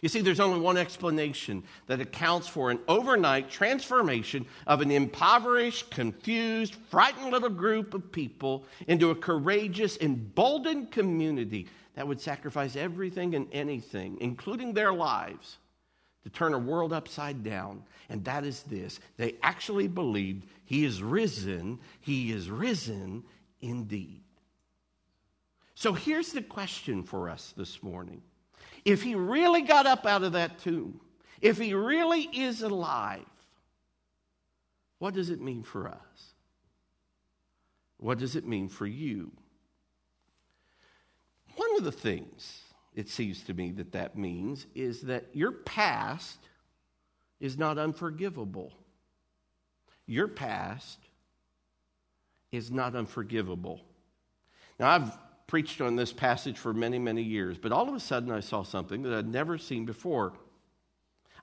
You 0.01 0.09
see, 0.09 0.21
there's 0.21 0.39
only 0.39 0.59
one 0.59 0.77
explanation 0.77 1.63
that 1.85 2.01
accounts 2.01 2.47
for 2.47 2.71
an 2.71 2.79
overnight 2.87 3.51
transformation 3.51 4.47
of 4.65 4.81
an 4.81 4.89
impoverished, 4.89 5.91
confused, 5.91 6.73
frightened 6.89 7.31
little 7.31 7.49
group 7.49 7.93
of 7.93 8.11
people 8.11 8.65
into 8.87 9.11
a 9.11 9.15
courageous, 9.15 9.97
emboldened 10.01 10.91
community 10.91 11.67
that 11.93 12.07
would 12.07 12.19
sacrifice 12.19 12.75
everything 12.75 13.35
and 13.35 13.47
anything, 13.51 14.17
including 14.21 14.73
their 14.73 14.91
lives, 14.91 15.57
to 16.23 16.29
turn 16.29 16.53
a 16.53 16.59
world 16.59 16.93
upside 16.93 17.43
down. 17.43 17.83
And 18.09 18.23
that 18.25 18.43
is 18.45 18.63
this 18.63 18.99
they 19.17 19.35
actually 19.43 19.87
believed 19.87 20.45
He 20.65 20.85
is 20.85 21.01
risen, 21.01 21.79
He 21.99 22.31
is 22.31 22.49
risen 22.49 23.23
indeed. 23.61 24.23
So 25.75 25.93
here's 25.93 26.31
the 26.31 26.43
question 26.43 27.03
for 27.03 27.29
us 27.29 27.53
this 27.57 27.81
morning 27.81 28.21
if 28.85 29.01
he 29.01 29.15
really 29.15 29.61
got 29.61 29.85
up 29.85 30.05
out 30.05 30.23
of 30.23 30.33
that 30.33 30.59
tomb, 30.59 30.99
if 31.41 31.57
he 31.57 31.73
really 31.73 32.21
is 32.21 32.61
alive, 32.61 33.25
what 34.99 35.13
does 35.13 35.29
it 35.29 35.41
mean 35.41 35.63
for 35.63 35.87
us? 35.87 36.33
What 37.97 38.17
does 38.17 38.35
it 38.35 38.47
mean 38.47 38.69
for 38.69 38.85
you? 38.85 39.31
One 41.55 41.77
of 41.77 41.83
the 41.83 41.91
things 41.91 42.61
it 42.93 43.09
seems 43.09 43.43
to 43.43 43.53
me 43.53 43.71
that 43.71 43.93
that 43.93 44.17
means 44.17 44.65
is 44.75 45.01
that 45.03 45.25
your 45.33 45.51
past 45.51 46.39
is 47.39 47.57
not 47.57 47.77
unforgivable. 47.77 48.73
Your 50.05 50.27
past 50.27 50.99
is 52.51 52.69
not 52.69 52.95
unforgivable. 52.95 53.81
Now, 54.79 54.89
I've 54.89 55.17
preached 55.47 55.81
on 55.81 55.95
this 55.95 56.13
passage 56.13 56.57
for 56.57 56.73
many, 56.73 56.99
many 56.99 57.21
years, 57.21 57.57
but 57.57 57.71
all 57.71 57.87
of 57.87 57.95
a 57.95 57.99
sudden 57.99 58.31
I 58.31 58.39
saw 58.41 58.63
something 58.63 59.03
that 59.03 59.13
I'd 59.13 59.27
never 59.27 59.57
seen 59.57 59.85
before. 59.85 60.33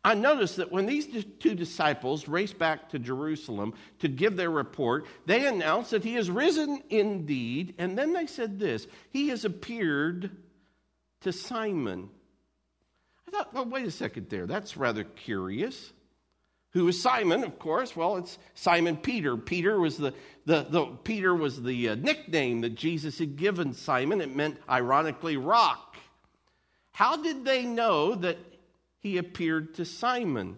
I 0.05 0.15
noticed 0.15 0.57
that 0.57 0.71
when 0.71 0.87
these 0.87 1.09
two 1.41 1.55
disciples 1.55 2.29
raced 2.29 2.59
back 2.59 2.89
to 2.91 2.99
Jerusalem 2.99 3.75
to 3.99 4.09
give 4.09 4.37
their 4.37 4.51
report, 4.51 5.07
they 5.27 5.47
announced 5.47 5.91
that 5.91 6.05
he 6.05 6.15
has 6.15 6.31
risen 6.31 6.83
indeed, 6.89 7.75
and 7.79 7.99
then 7.99 8.13
they 8.13 8.27
said 8.27 8.59
this 8.59 8.87
He 9.11 9.29
has 9.29 9.45
appeared 9.45 10.31
to 11.23 11.33
Simon. 11.33 12.09
I 13.27 13.31
thought, 13.31 13.53
well, 13.53 13.67
wait 13.67 13.87
a 13.87 13.91
second 13.91 14.29
there. 14.31 14.47
That's 14.47 14.77
rather 14.77 15.05
curious. 15.05 15.93
Who 16.73 16.85
was 16.85 17.01
Simon, 17.01 17.45
of 17.45 17.59
course? 17.59 17.97
Well, 17.97 18.17
it's 18.17 18.39
Simon 18.55 18.97
Peter. 18.97 19.37
Peter 19.37 19.81
was 19.81 19.97
the, 19.97 20.15
the, 20.45 20.67
the 20.69 20.87
Peter 21.05 21.35
was 21.35 21.63
the 21.63 21.91
uh, 21.91 21.95
nickname 21.95 22.61
that 22.61 22.75
Jesus 22.75 23.19
had 23.19 23.37
given 23.37 23.73
Simon. 23.73 24.21
It 24.21 24.35
meant, 24.35 24.59
ironically, 24.69 25.37
rock. 25.37 25.97
How 26.93 27.17
did 27.17 27.45
they 27.45 27.65
know 27.65 28.15
that 28.15 28.39
he 29.01 29.19
appeared 29.19 29.75
to 29.75 29.85
Simon? 29.85 30.57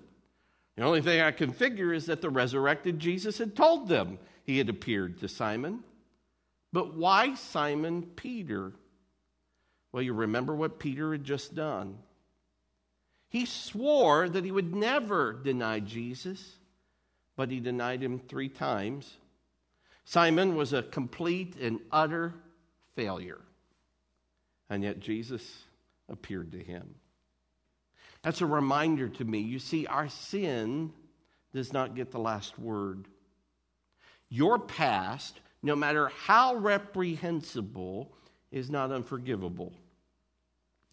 The 0.76 0.82
only 0.82 1.02
thing 1.02 1.20
I 1.20 1.32
can 1.32 1.52
figure 1.52 1.92
is 1.92 2.06
that 2.06 2.22
the 2.22 2.30
resurrected 2.30 2.98
Jesus 2.98 3.38
had 3.38 3.54
told 3.54 3.88
them 3.88 4.18
he 4.44 4.58
had 4.58 4.68
appeared 4.68 5.20
to 5.20 5.28
Simon. 5.28 5.84
But 6.72 6.94
why 6.94 7.34
Simon 7.34 8.02
Peter? 8.02 8.72
Well, 9.92 10.02
you 10.02 10.12
remember 10.12 10.54
what 10.54 10.78
Peter 10.78 11.12
had 11.12 11.24
just 11.24 11.54
done. 11.54 11.98
He 13.28 13.46
swore 13.46 14.28
that 14.28 14.44
he 14.44 14.52
would 14.52 14.74
never 14.74 15.32
deny 15.32 15.80
Jesus, 15.80 16.56
but 17.36 17.50
he 17.50 17.60
denied 17.60 18.02
him 18.02 18.18
three 18.18 18.48
times. 18.48 19.16
Simon 20.04 20.56
was 20.56 20.72
a 20.72 20.82
complete 20.82 21.56
and 21.60 21.80
utter 21.92 22.34
failure, 22.96 23.40
and 24.68 24.82
yet 24.82 25.00
Jesus 25.00 25.64
appeared 26.08 26.52
to 26.52 26.62
him. 26.62 26.96
That's 28.22 28.40
a 28.40 28.46
reminder 28.46 29.08
to 29.08 29.24
me. 29.24 29.38
You 29.40 29.58
see, 29.58 29.86
our 29.86 30.08
sin 30.08 30.92
does 31.52 31.72
not 31.72 31.94
get 31.94 32.10
the 32.10 32.18
last 32.18 32.58
word. 32.58 33.06
Your 34.28 34.58
past, 34.58 35.40
no 35.62 35.74
matter 35.74 36.08
how 36.08 36.56
reprehensible, 36.56 38.12
is 38.50 38.70
not 38.70 38.92
unforgivable. 38.92 39.72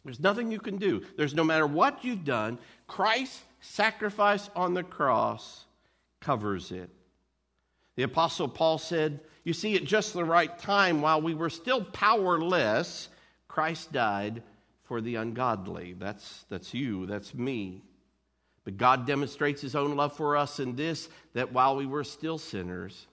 There's 0.03 0.19
nothing 0.19 0.51
you 0.51 0.59
can 0.59 0.77
do. 0.77 1.03
There's 1.17 1.33
no 1.33 1.43
matter 1.43 1.67
what 1.67 2.03
you've 2.03 2.23
done, 2.23 2.59
Christ's 2.87 3.43
sacrifice 3.59 4.49
on 4.55 4.73
the 4.73 4.83
cross 4.83 5.65
covers 6.21 6.71
it. 6.71 6.89
The 7.95 8.03
Apostle 8.03 8.47
Paul 8.47 8.77
said, 8.77 9.19
You 9.43 9.53
see, 9.53 9.75
at 9.75 9.83
just 9.83 10.13
the 10.13 10.23
right 10.23 10.57
time, 10.59 11.01
while 11.01 11.21
we 11.21 11.33
were 11.33 11.49
still 11.49 11.83
powerless, 11.83 13.09
Christ 13.47 13.91
died 13.91 14.43
for 14.83 15.01
the 15.01 15.15
ungodly. 15.15 15.93
That's, 15.93 16.45
that's 16.49 16.73
you, 16.73 17.05
that's 17.05 17.33
me. 17.33 17.81
But 18.63 18.77
God 18.77 19.07
demonstrates 19.07 19.61
his 19.61 19.75
own 19.75 19.95
love 19.95 20.15
for 20.15 20.37
us 20.37 20.59
in 20.59 20.75
this 20.75 21.09
that 21.33 21.51
while 21.51 21.75
we 21.75 21.85
were 21.85 22.03
still 22.03 22.37
sinners, 22.37 23.07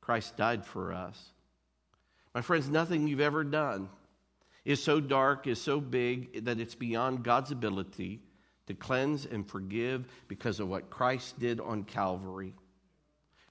Christ 0.00 0.36
died 0.36 0.64
for 0.64 0.92
us. 0.92 1.32
My 2.36 2.42
friends, 2.42 2.68
nothing 2.68 3.08
you've 3.08 3.20
ever 3.20 3.44
done 3.44 3.88
is 4.66 4.82
so 4.82 5.00
dark, 5.00 5.46
is 5.46 5.58
so 5.58 5.80
big 5.80 6.44
that 6.44 6.60
it's 6.60 6.74
beyond 6.74 7.22
God's 7.22 7.50
ability 7.50 8.20
to 8.66 8.74
cleanse 8.74 9.24
and 9.24 9.48
forgive 9.48 10.04
because 10.28 10.60
of 10.60 10.68
what 10.68 10.90
Christ 10.90 11.38
did 11.40 11.60
on 11.60 11.84
Calvary. 11.84 12.52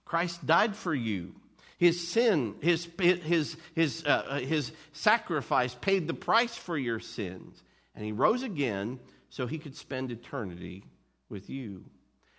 Christ 0.06 0.46
died 0.46 0.75
for 0.75 0.94
you. 0.94 1.34
His 1.80 2.08
sin, 2.08 2.54
his, 2.62 2.88
his, 3.00 3.58
his, 3.74 4.06
uh, 4.06 4.38
his 4.38 4.72
sacrifice 4.94 5.74
paid 5.74 6.08
the 6.08 6.13
price 6.13 6.56
for 6.56 6.77
your 6.77 7.00
sins. 7.00 7.63
And 7.96 8.06
he 8.06 8.12
rose 8.12 8.44
again 8.44 9.00
so 9.32 9.48
he 9.48 9.58
could 9.58 9.75
spend 9.75 10.12
eternity 10.12 10.84
with 11.27 11.50
you. 11.50 11.86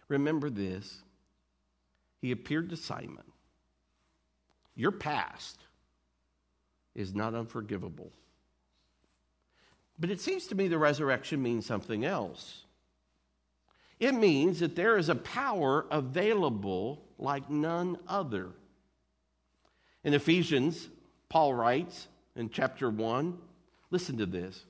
Remember 0.06 0.48
this 0.48 1.02
he 2.22 2.30
appeared 2.30 2.70
to 2.70 2.76
Simon. 2.76 3.24
Your 4.76 4.92
past 4.92 5.58
is 6.96 7.14
not 7.14 7.34
unforgivable. 7.34 8.10
But 9.98 10.10
it 10.10 10.20
seems 10.20 10.48
to 10.48 10.54
me 10.54 10.66
the 10.66 10.78
resurrection 10.78 11.40
means 11.42 11.64
something 11.64 12.04
else. 12.04 12.64
It 14.00 14.14
means 14.14 14.60
that 14.60 14.74
there 14.76 14.98
is 14.98 15.08
a 15.08 15.14
power 15.14 15.86
available 15.90 17.02
like 17.18 17.48
none 17.48 17.98
other. 18.08 18.48
In 20.04 20.14
Ephesians, 20.14 20.88
Paul 21.28 21.54
writes 21.54 22.08
in 22.34 22.50
chapter 22.50 22.90
1, 22.90 23.38
listen 23.90 24.18
to 24.18 24.26
this. 24.26 24.64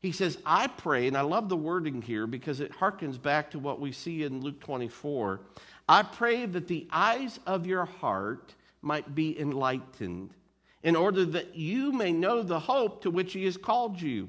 He 0.00 0.12
says, 0.12 0.38
I 0.44 0.66
pray, 0.66 1.06
and 1.06 1.16
I 1.16 1.22
love 1.22 1.48
the 1.48 1.56
wording 1.56 2.02
here 2.02 2.26
because 2.26 2.60
it 2.60 2.72
harkens 2.72 3.20
back 3.20 3.50
to 3.52 3.58
what 3.58 3.80
we 3.80 3.90
see 3.92 4.24
in 4.24 4.42
Luke 4.42 4.60
24. 4.60 5.40
I 5.88 6.02
pray 6.02 6.44
that 6.46 6.68
the 6.68 6.86
eyes 6.90 7.40
of 7.46 7.66
your 7.66 7.86
heart 7.86 8.54
might 8.82 9.14
be 9.14 9.38
enlightened, 9.38 10.30
in 10.84 10.94
order 10.94 11.24
that 11.24 11.56
you 11.56 11.90
may 11.90 12.12
know 12.12 12.42
the 12.42 12.60
hope 12.60 13.02
to 13.02 13.10
which 13.10 13.32
he 13.32 13.44
has 13.46 13.56
called 13.56 14.00
you, 14.00 14.28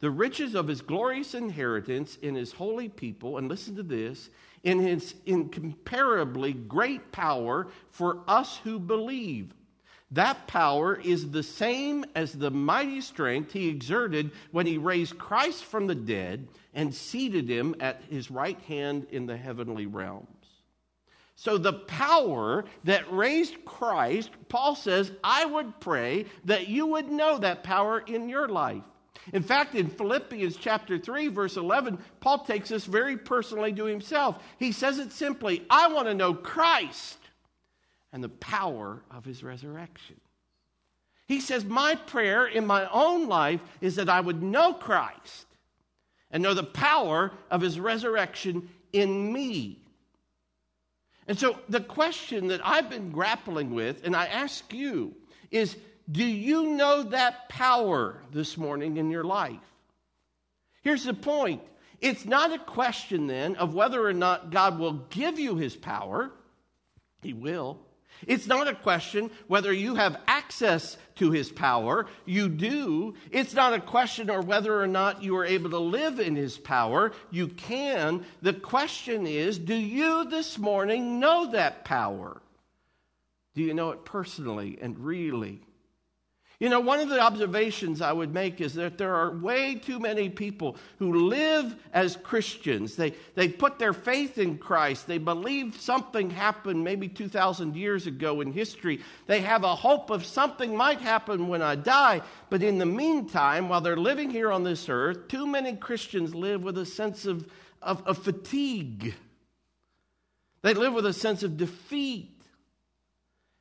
the 0.00 0.10
riches 0.10 0.54
of 0.54 0.68
his 0.68 0.82
glorious 0.82 1.34
inheritance 1.34 2.16
in 2.16 2.34
his 2.34 2.52
holy 2.52 2.88
people, 2.88 3.38
and 3.38 3.48
listen 3.48 3.76
to 3.76 3.82
this, 3.82 4.28
in 4.64 4.80
his 4.80 5.14
incomparably 5.24 6.52
great 6.52 7.12
power 7.12 7.68
for 7.90 8.18
us 8.26 8.58
who 8.58 8.78
believe. 8.78 9.54
That 10.10 10.46
power 10.46 11.00
is 11.02 11.30
the 11.30 11.42
same 11.42 12.04
as 12.14 12.32
the 12.32 12.50
mighty 12.50 13.00
strength 13.00 13.52
he 13.52 13.68
exerted 13.68 14.32
when 14.50 14.66
he 14.66 14.78
raised 14.78 15.16
Christ 15.16 15.64
from 15.64 15.86
the 15.86 15.94
dead 15.94 16.48
and 16.74 16.94
seated 16.94 17.48
him 17.48 17.74
at 17.78 18.02
his 18.10 18.30
right 18.30 18.60
hand 18.62 19.06
in 19.10 19.26
the 19.26 19.36
heavenly 19.36 19.86
realms. 19.86 20.28
So, 21.36 21.58
the 21.58 21.72
power 21.72 22.64
that 22.84 23.12
raised 23.12 23.64
Christ, 23.64 24.30
Paul 24.48 24.76
says, 24.76 25.10
I 25.22 25.44
would 25.44 25.80
pray 25.80 26.26
that 26.44 26.68
you 26.68 26.86
would 26.86 27.10
know 27.10 27.38
that 27.38 27.64
power 27.64 28.00
in 28.00 28.28
your 28.28 28.48
life. 28.48 28.84
In 29.32 29.42
fact, 29.42 29.74
in 29.74 29.88
Philippians 29.88 30.56
chapter 30.56 30.98
3, 30.98 31.28
verse 31.28 31.56
11, 31.56 31.98
Paul 32.20 32.44
takes 32.44 32.68
this 32.68 32.84
very 32.84 33.16
personally 33.16 33.72
to 33.72 33.84
himself. 33.84 34.42
He 34.58 34.70
says 34.70 34.98
it 34.98 35.12
simply 35.12 35.64
I 35.70 35.88
want 35.88 36.06
to 36.08 36.14
know 36.14 36.34
Christ 36.34 37.18
and 38.12 38.22
the 38.22 38.28
power 38.28 39.02
of 39.10 39.24
his 39.24 39.42
resurrection. 39.42 40.20
He 41.26 41.40
says, 41.40 41.64
My 41.64 41.94
prayer 41.94 42.46
in 42.46 42.66
my 42.66 42.88
own 42.90 43.28
life 43.28 43.60
is 43.80 43.96
that 43.96 44.08
I 44.08 44.20
would 44.20 44.42
know 44.42 44.74
Christ 44.74 45.46
and 46.30 46.42
know 46.42 46.54
the 46.54 46.62
power 46.62 47.32
of 47.50 47.60
his 47.60 47.80
resurrection 47.80 48.68
in 48.92 49.32
me. 49.32 49.83
And 51.26 51.38
so, 51.38 51.58
the 51.68 51.80
question 51.80 52.48
that 52.48 52.60
I've 52.64 52.90
been 52.90 53.10
grappling 53.10 53.74
with, 53.74 54.04
and 54.04 54.14
I 54.14 54.26
ask 54.26 54.72
you, 54.72 55.14
is 55.50 55.76
do 56.10 56.24
you 56.24 56.74
know 56.74 57.02
that 57.04 57.48
power 57.48 58.22
this 58.30 58.58
morning 58.58 58.98
in 58.98 59.10
your 59.10 59.24
life? 59.24 59.56
Here's 60.82 61.04
the 61.04 61.14
point 61.14 61.62
it's 62.00 62.26
not 62.26 62.52
a 62.52 62.58
question 62.58 63.26
then 63.26 63.56
of 63.56 63.74
whether 63.74 64.04
or 64.04 64.12
not 64.12 64.50
God 64.50 64.78
will 64.78 65.04
give 65.08 65.38
you 65.38 65.56
his 65.56 65.74
power, 65.74 66.30
he 67.22 67.32
will. 67.32 67.78
It's 68.26 68.46
not 68.46 68.68
a 68.68 68.74
question 68.74 69.30
whether 69.46 69.72
you 69.72 69.94
have 69.94 70.20
access 70.26 70.96
to 71.16 71.30
his 71.30 71.50
power. 71.50 72.06
You 72.24 72.48
do. 72.48 73.14
It's 73.30 73.54
not 73.54 73.74
a 73.74 73.80
question 73.80 74.30
or 74.30 74.40
whether 74.40 74.80
or 74.80 74.86
not 74.86 75.22
you 75.22 75.36
are 75.36 75.44
able 75.44 75.70
to 75.70 75.78
live 75.78 76.20
in 76.20 76.36
his 76.36 76.58
power. 76.58 77.12
You 77.30 77.48
can. 77.48 78.24
The 78.42 78.54
question 78.54 79.26
is 79.26 79.58
do 79.58 79.74
you 79.74 80.24
this 80.28 80.58
morning 80.58 81.20
know 81.20 81.50
that 81.52 81.84
power? 81.84 82.40
Do 83.54 83.62
you 83.62 83.74
know 83.74 83.90
it 83.90 84.04
personally 84.04 84.78
and 84.80 84.98
really? 84.98 85.60
You 86.64 86.70
know, 86.70 86.80
one 86.80 86.98
of 87.00 87.10
the 87.10 87.20
observations 87.20 88.00
I 88.00 88.10
would 88.10 88.32
make 88.32 88.58
is 88.62 88.72
that 88.76 88.96
there 88.96 89.14
are 89.14 89.36
way 89.36 89.74
too 89.74 89.98
many 89.98 90.30
people 90.30 90.78
who 90.98 91.28
live 91.28 91.76
as 91.92 92.16
Christians. 92.16 92.96
They, 92.96 93.12
they 93.34 93.48
put 93.48 93.78
their 93.78 93.92
faith 93.92 94.38
in 94.38 94.56
Christ. 94.56 95.06
They 95.06 95.18
believe 95.18 95.78
something 95.78 96.30
happened 96.30 96.82
maybe 96.82 97.06
2,000 97.06 97.76
years 97.76 98.06
ago 98.06 98.40
in 98.40 98.50
history. 98.50 99.02
They 99.26 99.42
have 99.42 99.62
a 99.62 99.76
hope 99.76 100.08
of 100.08 100.24
something 100.24 100.74
might 100.74 101.02
happen 101.02 101.48
when 101.48 101.60
I 101.60 101.74
die. 101.74 102.22
But 102.48 102.62
in 102.62 102.78
the 102.78 102.86
meantime, 102.86 103.68
while 103.68 103.82
they're 103.82 103.94
living 103.94 104.30
here 104.30 104.50
on 104.50 104.64
this 104.64 104.88
earth, 104.88 105.28
too 105.28 105.46
many 105.46 105.76
Christians 105.76 106.34
live 106.34 106.62
with 106.62 106.78
a 106.78 106.86
sense 106.86 107.26
of, 107.26 107.46
of, 107.82 108.02
of 108.06 108.16
fatigue. 108.16 109.12
They 110.62 110.72
live 110.72 110.94
with 110.94 111.04
a 111.04 111.12
sense 111.12 111.42
of 111.42 111.58
defeat. 111.58 112.40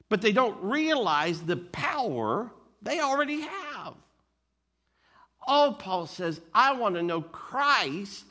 But 0.07 0.21
they 0.21 0.31
don't 0.31 0.63
realize 0.63 1.41
the 1.41 1.57
power 1.57 2.49
they 2.83 2.99
already 2.99 3.41
have. 3.41 3.93
All 5.45 5.73
Paul 5.73 6.07
says, 6.07 6.39
I 6.53 6.73
want 6.73 6.95
to 6.95 7.03
know 7.03 7.21
Christ 7.21 8.25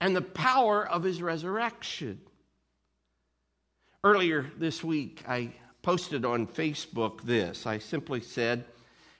and 0.00 0.14
the 0.14 0.22
power 0.22 0.86
of 0.86 1.02
his 1.02 1.22
resurrection. 1.22 2.20
Earlier 4.02 4.50
this 4.58 4.82
week, 4.82 5.22
I 5.28 5.52
posted 5.82 6.24
on 6.24 6.46
Facebook 6.46 7.22
this. 7.22 7.66
I 7.66 7.78
simply 7.78 8.20
said, 8.20 8.64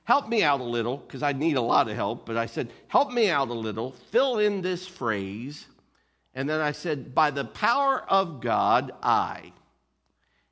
Help 0.04 0.28
me 0.28 0.42
out 0.42 0.60
a 0.60 0.64
little, 0.64 0.96
because 0.96 1.22
I 1.22 1.32
need 1.32 1.56
a 1.56 1.60
lot 1.60 1.88
of 1.88 1.94
help, 1.94 2.26
but 2.26 2.36
I 2.36 2.46
said, 2.46 2.72
Help 2.88 3.12
me 3.12 3.30
out 3.30 3.48
a 3.48 3.54
little, 3.54 3.92
fill 4.10 4.38
in 4.38 4.62
this 4.62 4.86
phrase. 4.86 5.66
And 6.34 6.48
then 6.48 6.60
I 6.60 6.72
said, 6.72 7.14
By 7.14 7.30
the 7.30 7.44
power 7.44 8.04
of 8.08 8.40
God, 8.40 8.92
I. 9.02 9.52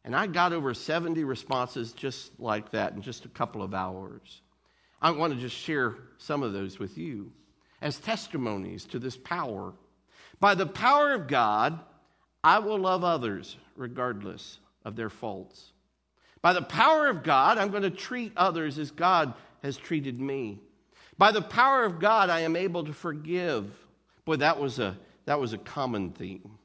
And 0.09 0.17
I 0.17 0.27
got 0.27 0.55
over 0.55 0.73
70 0.73 1.23
responses 1.25 1.93
just 1.93 2.41
like 2.41 2.71
that 2.71 2.95
in 2.95 3.03
just 3.03 3.27
a 3.27 3.29
couple 3.29 3.63
of 3.63 3.75
hours. 3.75 4.41
I 5.03 5.11
want 5.11 5.35
to 5.35 5.39
just 5.39 5.55
share 5.55 5.97
some 6.17 6.43
of 6.43 6.55
those 6.55 6.79
with 6.79 6.97
you 6.97 7.31
as 7.83 7.99
testimonies 7.99 8.87
to 8.87 8.99
this 8.99 9.19
power. 9.19 9.75
By 10.41 10.55
the 10.55 10.65
power 10.65 11.13
of 11.13 11.29
God, 11.29 11.79
I 12.43 12.59
will 12.61 12.79
love 12.79 13.05
others 13.05 13.59
regardless 13.77 14.61
of 14.83 14.97
their 14.97 15.11
faults. 15.11 15.73
By 16.41 16.55
the 16.55 16.63
power 16.63 17.09
of 17.09 17.23
God, 17.23 17.59
I'm 17.59 17.69
going 17.69 17.83
to 17.83 17.91
treat 17.91 18.33
others 18.35 18.79
as 18.79 18.91
God 18.91 19.35
has 19.63 19.77
treated 19.77 20.19
me. 20.19 20.59
By 21.19 21.33
the 21.33 21.43
power 21.43 21.85
of 21.85 22.01
God, 22.01 22.31
I 22.31 22.41
am 22.41 22.57
able 22.57 22.85
to 22.85 22.95
forgive. 22.95 23.71
Boy, 24.25 24.37
that 24.37 24.59
was 24.59 24.79
a, 24.79 24.97
that 25.27 25.39
was 25.39 25.53
a 25.53 25.59
common 25.59 26.13
theme 26.13 26.58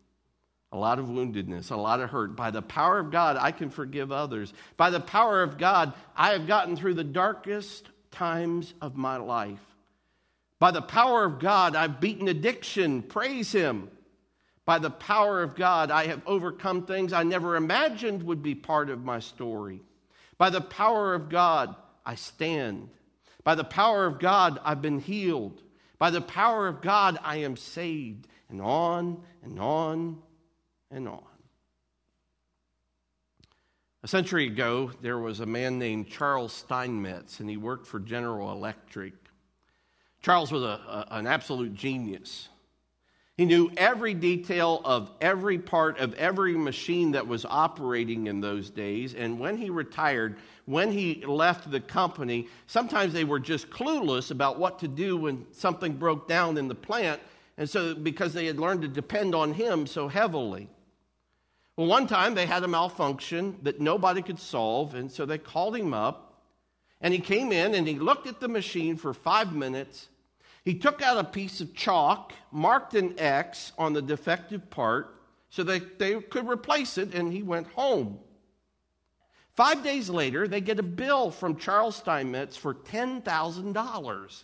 a 0.73 0.77
lot 0.77 0.97
of 0.97 1.05
woundedness, 1.05 1.69
a 1.69 1.75
lot 1.75 1.99
of 1.99 2.09
hurt. 2.09 2.35
By 2.35 2.49
the 2.49 2.63
power 2.63 2.97
of 2.97 3.11
God, 3.11 3.37
I 3.39 3.51
can 3.51 3.69
forgive 3.69 4.11
others. 4.11 4.51
By 4.75 4.89
the 4.89 4.99
power 4.99 5.43
of 5.43 5.59
God, 5.59 5.93
I 6.17 6.31
have 6.31 6.47
gotten 6.47 6.75
through 6.75 6.95
the 6.95 7.03
darkest 7.03 7.87
times 8.09 8.73
of 8.81 8.97
my 8.97 9.17
life. 9.17 9.61
By 10.57 10.71
the 10.71 10.81
power 10.81 11.25
of 11.25 11.39
God, 11.39 11.75
I've 11.75 12.01
beaten 12.01 12.27
addiction. 12.27 13.03
Praise 13.03 13.51
Him. 13.51 13.91
By 14.65 14.79
the 14.79 14.89
power 14.89 15.43
of 15.43 15.55
God, 15.55 15.91
I 15.91 16.07
have 16.07 16.23
overcome 16.25 16.87
things 16.87 17.13
I 17.13 17.21
never 17.21 17.55
imagined 17.55 18.23
would 18.23 18.41
be 18.41 18.55
part 18.55 18.89
of 18.89 19.03
my 19.03 19.19
story. 19.19 19.79
By 20.39 20.49
the 20.49 20.61
power 20.61 21.13
of 21.13 21.29
God, 21.29 21.75
I 22.03 22.15
stand. 22.15 22.89
By 23.43 23.53
the 23.53 23.63
power 23.63 24.07
of 24.07 24.19
God, 24.19 24.59
I've 24.65 24.81
been 24.81 24.99
healed. 24.99 25.61
By 25.99 26.09
the 26.09 26.21
power 26.21 26.67
of 26.67 26.81
God, 26.81 27.19
I 27.23 27.37
am 27.37 27.57
saved. 27.57 28.27
And 28.49 28.59
on 28.59 29.21
and 29.43 29.59
on 29.59 30.17
and 30.93 31.07
on. 31.07 31.23
A 34.03 34.07
century 34.07 34.47
ago, 34.47 34.91
there 35.01 35.17
was 35.17 35.39
a 35.39 35.45
man 35.45 35.79
named 35.79 36.09
Charles 36.09 36.51
Steinmetz, 36.51 37.39
and 37.39 37.49
he 37.49 37.57
worked 37.57 37.87
for 37.87 37.99
General 37.99 38.51
Electric. 38.51 39.13
Charles 40.21 40.51
was 40.51 40.61
a, 40.61 40.65
a, 40.65 41.07
an 41.11 41.25
absolute 41.25 41.73
genius. 41.73 42.49
He 43.37 43.45
knew 43.45 43.71
every 43.77 44.13
detail 44.13 44.81
of 44.85 45.09
every 45.19 45.57
part 45.57 45.97
of 45.99 46.13
every 46.15 46.55
machine 46.55 47.11
that 47.11 47.25
was 47.25 47.45
operating 47.45 48.27
in 48.27 48.41
those 48.41 48.69
days. 48.69 49.15
And 49.15 49.39
when 49.39 49.57
he 49.57 49.71
retired, 49.71 50.35
when 50.65 50.91
he 50.91 51.23
left 51.25 51.71
the 51.71 51.79
company, 51.79 52.47
sometimes 52.67 53.11
they 53.13 53.23
were 53.23 53.39
just 53.39 53.71
clueless 53.71 54.29
about 54.29 54.59
what 54.59 54.79
to 54.79 54.87
do 54.87 55.17
when 55.17 55.47
something 55.51 55.93
broke 55.93 56.27
down 56.27 56.57
in 56.57 56.67
the 56.67 56.75
plant. 56.75 57.19
And 57.57 57.69
so, 57.69 57.95
because 57.95 58.33
they 58.33 58.45
had 58.45 58.59
learned 58.59 58.81
to 58.83 58.87
depend 58.87 59.33
on 59.33 59.53
him 59.53 59.87
so 59.87 60.07
heavily. 60.07 60.69
Well, 61.75 61.87
one 61.87 62.07
time 62.07 62.35
they 62.35 62.45
had 62.45 62.63
a 62.63 62.67
malfunction 62.67 63.57
that 63.63 63.81
nobody 63.81 64.21
could 64.21 64.39
solve, 64.39 64.93
and 64.93 65.11
so 65.11 65.25
they 65.25 65.37
called 65.39 65.75
him 65.75 65.93
up. 65.93 66.41
And 67.01 67.13
he 67.13 67.19
came 67.19 67.51
in 67.51 67.75
and 67.75 67.87
he 67.87 67.99
looked 67.99 68.27
at 68.27 68.39
the 68.39 68.47
machine 68.47 68.95
for 68.95 69.13
five 69.13 69.53
minutes. 69.53 70.07
He 70.63 70.75
took 70.75 71.01
out 71.01 71.17
a 71.17 71.23
piece 71.23 71.59
of 71.59 71.73
chalk, 71.73 72.31
marked 72.51 72.93
an 72.93 73.19
X 73.19 73.73
on 73.77 73.91
the 73.91 74.01
defective 74.01 74.69
part 74.69 75.19
so 75.49 75.63
that 75.63 75.99
they 75.99 76.21
could 76.21 76.47
replace 76.47 76.97
it, 76.97 77.13
and 77.13 77.33
he 77.33 77.43
went 77.43 77.67
home. 77.67 78.19
Five 79.55 79.83
days 79.83 80.09
later, 80.09 80.47
they 80.47 80.61
get 80.61 80.79
a 80.79 80.83
bill 80.83 81.29
from 81.29 81.57
Charles 81.57 81.97
Steinmetz 81.97 82.55
for 82.55 82.73
$10,000. 82.73 84.43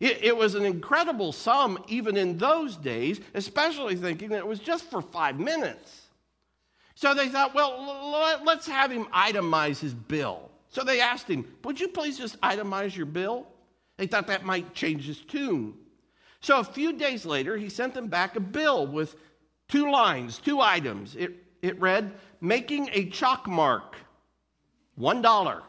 It, 0.00 0.18
it, 0.22 0.36
was 0.36 0.54
an 0.54 0.64
incredible 0.64 1.32
sum 1.32 1.82
even 1.88 2.16
in 2.16 2.38
those 2.38 2.76
days, 2.76 3.20
especially 3.34 3.96
thinking 3.96 4.30
that 4.30 4.38
it 4.38 4.46
was 4.46 4.60
just 4.60 4.90
for 4.90 5.00
five 5.00 5.40
minutes. 5.40 6.07
So 6.98 7.14
they 7.14 7.28
thought, 7.28 7.54
well, 7.54 8.42
let's 8.44 8.66
have 8.66 8.90
him 8.90 9.04
itemize 9.14 9.78
his 9.78 9.94
bill. 9.94 10.50
So 10.68 10.82
they 10.82 11.00
asked 11.00 11.28
him, 11.28 11.46
Would 11.62 11.78
you 11.78 11.86
please 11.86 12.18
just 12.18 12.40
itemize 12.40 12.96
your 12.96 13.06
bill? 13.06 13.46
They 13.98 14.08
thought 14.08 14.26
that 14.26 14.44
might 14.44 14.74
change 14.74 15.06
his 15.06 15.20
tune. 15.20 15.74
So 16.40 16.58
a 16.58 16.64
few 16.64 16.92
days 16.92 17.24
later, 17.24 17.56
he 17.56 17.68
sent 17.68 17.94
them 17.94 18.08
back 18.08 18.34
a 18.34 18.40
bill 18.40 18.84
with 18.84 19.14
two 19.68 19.92
lines, 19.92 20.38
two 20.38 20.60
items. 20.60 21.14
It, 21.14 21.36
it 21.62 21.80
read, 21.80 22.14
Making 22.40 22.90
a 22.92 23.04
chalk 23.10 23.46
mark, 23.46 23.94
$1. 24.98 25.62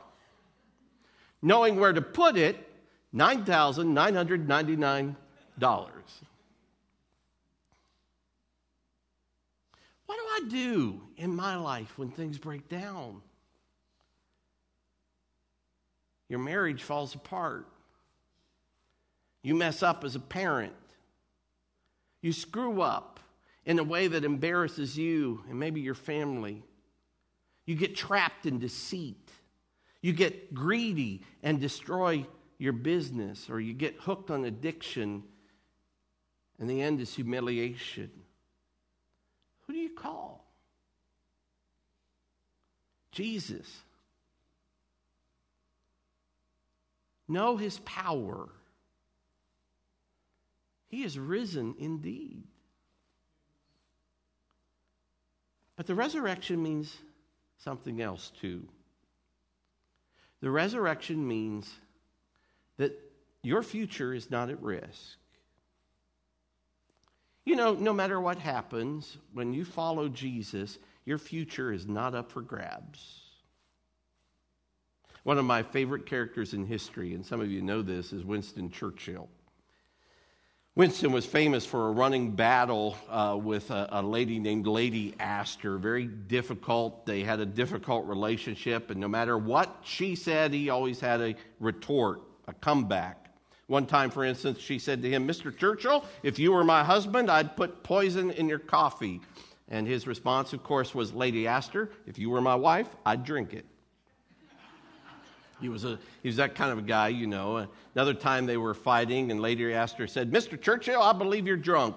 Knowing 1.43 1.79
where 1.79 1.93
to 1.93 2.01
put 2.01 2.37
it, 2.37 2.67
$9,999. 3.13 5.15
What 10.07 10.17
do 10.17 10.23
I 10.39 10.47
do 10.47 11.02
in 11.17 11.36
my 11.36 11.56
life 11.56 11.97
when 11.97 12.10
things 12.10 12.38
break 12.38 12.69
down? 12.69 13.21
Your 16.28 16.39
marriage 16.39 16.84
falls 16.84 17.15
apart. 17.15 17.67
You 19.41 19.56
mess 19.56 19.82
up 19.82 20.04
as 20.04 20.15
a 20.15 20.19
parent. 20.19 20.73
You 22.21 22.34
screw 22.34 22.82
up 22.82 23.19
in 23.65 23.80
a 23.80 23.84
way 23.84 24.08
that 24.08 24.23
embarrasses 24.23 24.97
you 24.97 25.43
and 25.49 25.60
maybe 25.60 25.82
your 25.82 25.95
family. 25.95 26.63
You 27.65 27.75
get 27.75 27.95
trapped 27.95 28.45
in 28.45 28.60
deceit. 28.60 29.32
You 30.02 30.13
get 30.13 30.54
greedy 30.54 31.23
and 31.43 31.60
destroy 31.60 32.25
your 32.58 32.73
business, 32.73 33.49
or 33.49 33.60
you 33.60 33.73
get 33.73 33.95
hooked 33.99 34.32
on 34.32 34.45
addiction, 34.45 35.23
and 36.60 36.69
the 36.69 36.82
end 36.82 36.99
is 36.99 37.13
humiliation. 37.13 38.12
Who 39.69 39.73
do 39.73 39.82
you 39.82 39.91
call? 39.91 40.43
Jesus. 43.12 43.67
Know 47.27 47.55
his 47.55 47.77
power. 47.86 48.49
He 50.88 51.03
is 51.03 51.19
risen 51.19 51.75
indeed. 51.77 52.45
But 55.75 55.86
the 55.86 55.93
resurrection 55.93 56.63
means 56.63 56.97
something 57.60 58.01
else 58.01 58.32
too. 58.41 58.67
The 60.41 60.49
resurrection 60.49 61.27
means 61.27 61.71
that 62.77 62.99
your 63.43 63.62
future 63.62 64.15
is 64.15 64.32
not 64.32 64.49
at 64.49 64.60
risk. 64.63 65.18
You 67.45 67.56
know, 67.56 67.73
no 67.73 67.93
matter 67.93 68.19
what 68.19 68.38
happens, 68.38 69.17
when 69.34 69.54
you 69.54 69.65
follow 69.65 70.08
Jesus, 70.08 70.78
your 71.06 71.17
future 71.17 71.71
is 71.71 71.88
not 71.88 72.13
up 72.13 72.32
for 72.32 72.41
grabs. 72.41 73.21
One 75.23 75.38
of 75.38 75.45
my 75.45 75.63
favorite 75.63 76.06
characters 76.06 76.54
in 76.54 76.65
history, 76.65 77.13
and 77.13 77.25
some 77.25 77.41
of 77.41 77.49
you 77.49 77.62
know 77.62 77.82
this, 77.82 78.13
is 78.13 78.23
Winston 78.23 78.69
Churchill. 78.69 79.30
Winston 80.75 81.12
was 81.12 81.25
famous 81.25 81.65
for 81.65 81.89
a 81.89 81.91
running 81.91 82.32
battle 82.32 82.95
uh, 83.10 83.38
with 83.41 83.69
a, 83.69 83.89
a, 83.91 84.02
lady 84.02 84.39
named 84.39 84.65
Lady 84.65 85.13
Astor. 85.19 85.78
Very 85.78 86.06
difficult. 86.06 87.06
They 87.06 87.21
had 87.23 87.39
a 87.39 87.45
difficult 87.45 88.06
relationship, 88.06 88.89
and 88.89 88.99
no 88.99 89.08
matter 89.08 89.38
what 89.38 89.82
she 89.84 90.15
said, 90.15 90.54
he 90.54 90.69
always 90.69 90.99
had 90.99 91.19
a 91.19 91.36
retort 91.60 92.21
a 92.49 92.54
comeback. 92.54 93.28
One 93.69 93.86
time, 93.86 94.10
for 94.10 94.23
instance, 94.23 94.58
she 94.58 94.79
said 94.79 95.03
to 95.03 95.10
him, 95.12 95.27
Mr. 95.27 95.55
Churchill, 95.55 96.03
if 96.23 96.39
you 96.39 96.51
were 96.51 96.63
my 96.63 96.84
husband, 96.84 97.29
I'd 97.29 97.55
put 97.55 97.84
poison 97.84 98.32
in 98.32 98.49
your 98.49 98.58
coffee. 98.58 99.21
And 99.67 99.88
his 99.88 100.08
response, 100.08 100.53
of 100.53 100.63
course, 100.63 100.95
was, 100.95 101.13
Lady 101.13 101.45
Astor, 101.45 101.91
if 102.08 102.17
you 102.17 102.32
were 102.32 102.41
my 102.41 102.55
wife, 102.55 102.88
I'd 103.05 103.23
drink 103.23 103.53
it. 103.53 103.67
He 105.62 105.69
was, 105.69 105.86
a, 105.86 105.99
he 106.23 106.29
was 106.29 106.38
that 106.38 106.55
kind 106.55 106.71
of 106.71 106.79
a 106.79 106.82
guy, 106.82 107.10
you 107.10 107.27
know. 107.27 107.67
Another 107.93 108.15
time 108.15 108.47
they 108.47 108.58
were 108.58 108.73
fighting, 108.73 109.29
and 109.29 109.39
Lady 109.39 109.71
Astor 109.71 110.08
said, 110.08 110.32
Mr. 110.32 110.60
Churchill, 110.60 110.99
I 110.99 111.13
believe 111.13 111.45
you're 111.45 111.55
drunk. 111.55 111.95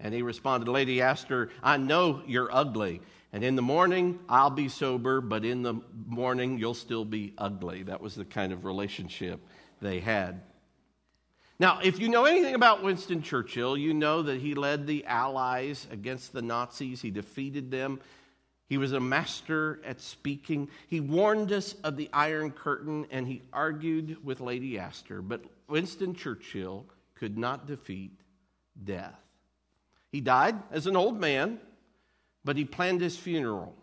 And 0.00 0.12
he 0.12 0.20
responded, 0.20 0.68
Lady 0.68 1.00
Astor, 1.00 1.48
I 1.62 1.78
know 1.78 2.22
you're 2.26 2.54
ugly. 2.54 3.00
And 3.32 3.42
in 3.42 3.56
the 3.56 3.62
morning, 3.62 4.18
I'll 4.28 4.50
be 4.50 4.68
sober, 4.68 5.22
but 5.22 5.42
in 5.46 5.62
the 5.62 5.80
morning, 6.06 6.58
you'll 6.58 6.74
still 6.74 7.06
be 7.06 7.32
ugly. 7.38 7.82
That 7.84 8.02
was 8.02 8.14
the 8.14 8.26
kind 8.26 8.52
of 8.52 8.66
relationship 8.66 9.40
they 9.80 10.00
had. 10.00 10.42
Now, 11.60 11.80
if 11.82 11.98
you 11.98 12.08
know 12.08 12.24
anything 12.24 12.54
about 12.54 12.84
Winston 12.84 13.20
Churchill, 13.20 13.76
you 13.76 13.92
know 13.92 14.22
that 14.22 14.40
he 14.40 14.54
led 14.54 14.86
the 14.86 15.04
Allies 15.06 15.88
against 15.90 16.32
the 16.32 16.42
Nazis, 16.42 17.02
he 17.02 17.10
defeated 17.10 17.70
them. 17.70 18.00
He 18.68 18.78
was 18.78 18.92
a 18.92 19.00
master 19.00 19.80
at 19.84 20.00
speaking. 20.00 20.68
He 20.86 21.00
warned 21.00 21.52
us 21.52 21.74
of 21.82 21.96
the 21.96 22.10
Iron 22.12 22.52
Curtain 22.52 23.06
and 23.10 23.26
he 23.26 23.42
argued 23.52 24.24
with 24.24 24.40
Lady 24.40 24.78
Astor. 24.78 25.22
But 25.22 25.42
Winston 25.68 26.14
Churchill 26.14 26.84
could 27.14 27.38
not 27.38 27.66
defeat 27.66 28.12
death. 28.84 29.18
He 30.12 30.20
died 30.20 30.56
as 30.70 30.86
an 30.86 30.96
old 30.96 31.18
man, 31.18 31.58
but 32.44 32.56
he 32.56 32.64
planned 32.64 33.00
his 33.00 33.16
funeral. 33.16 33.74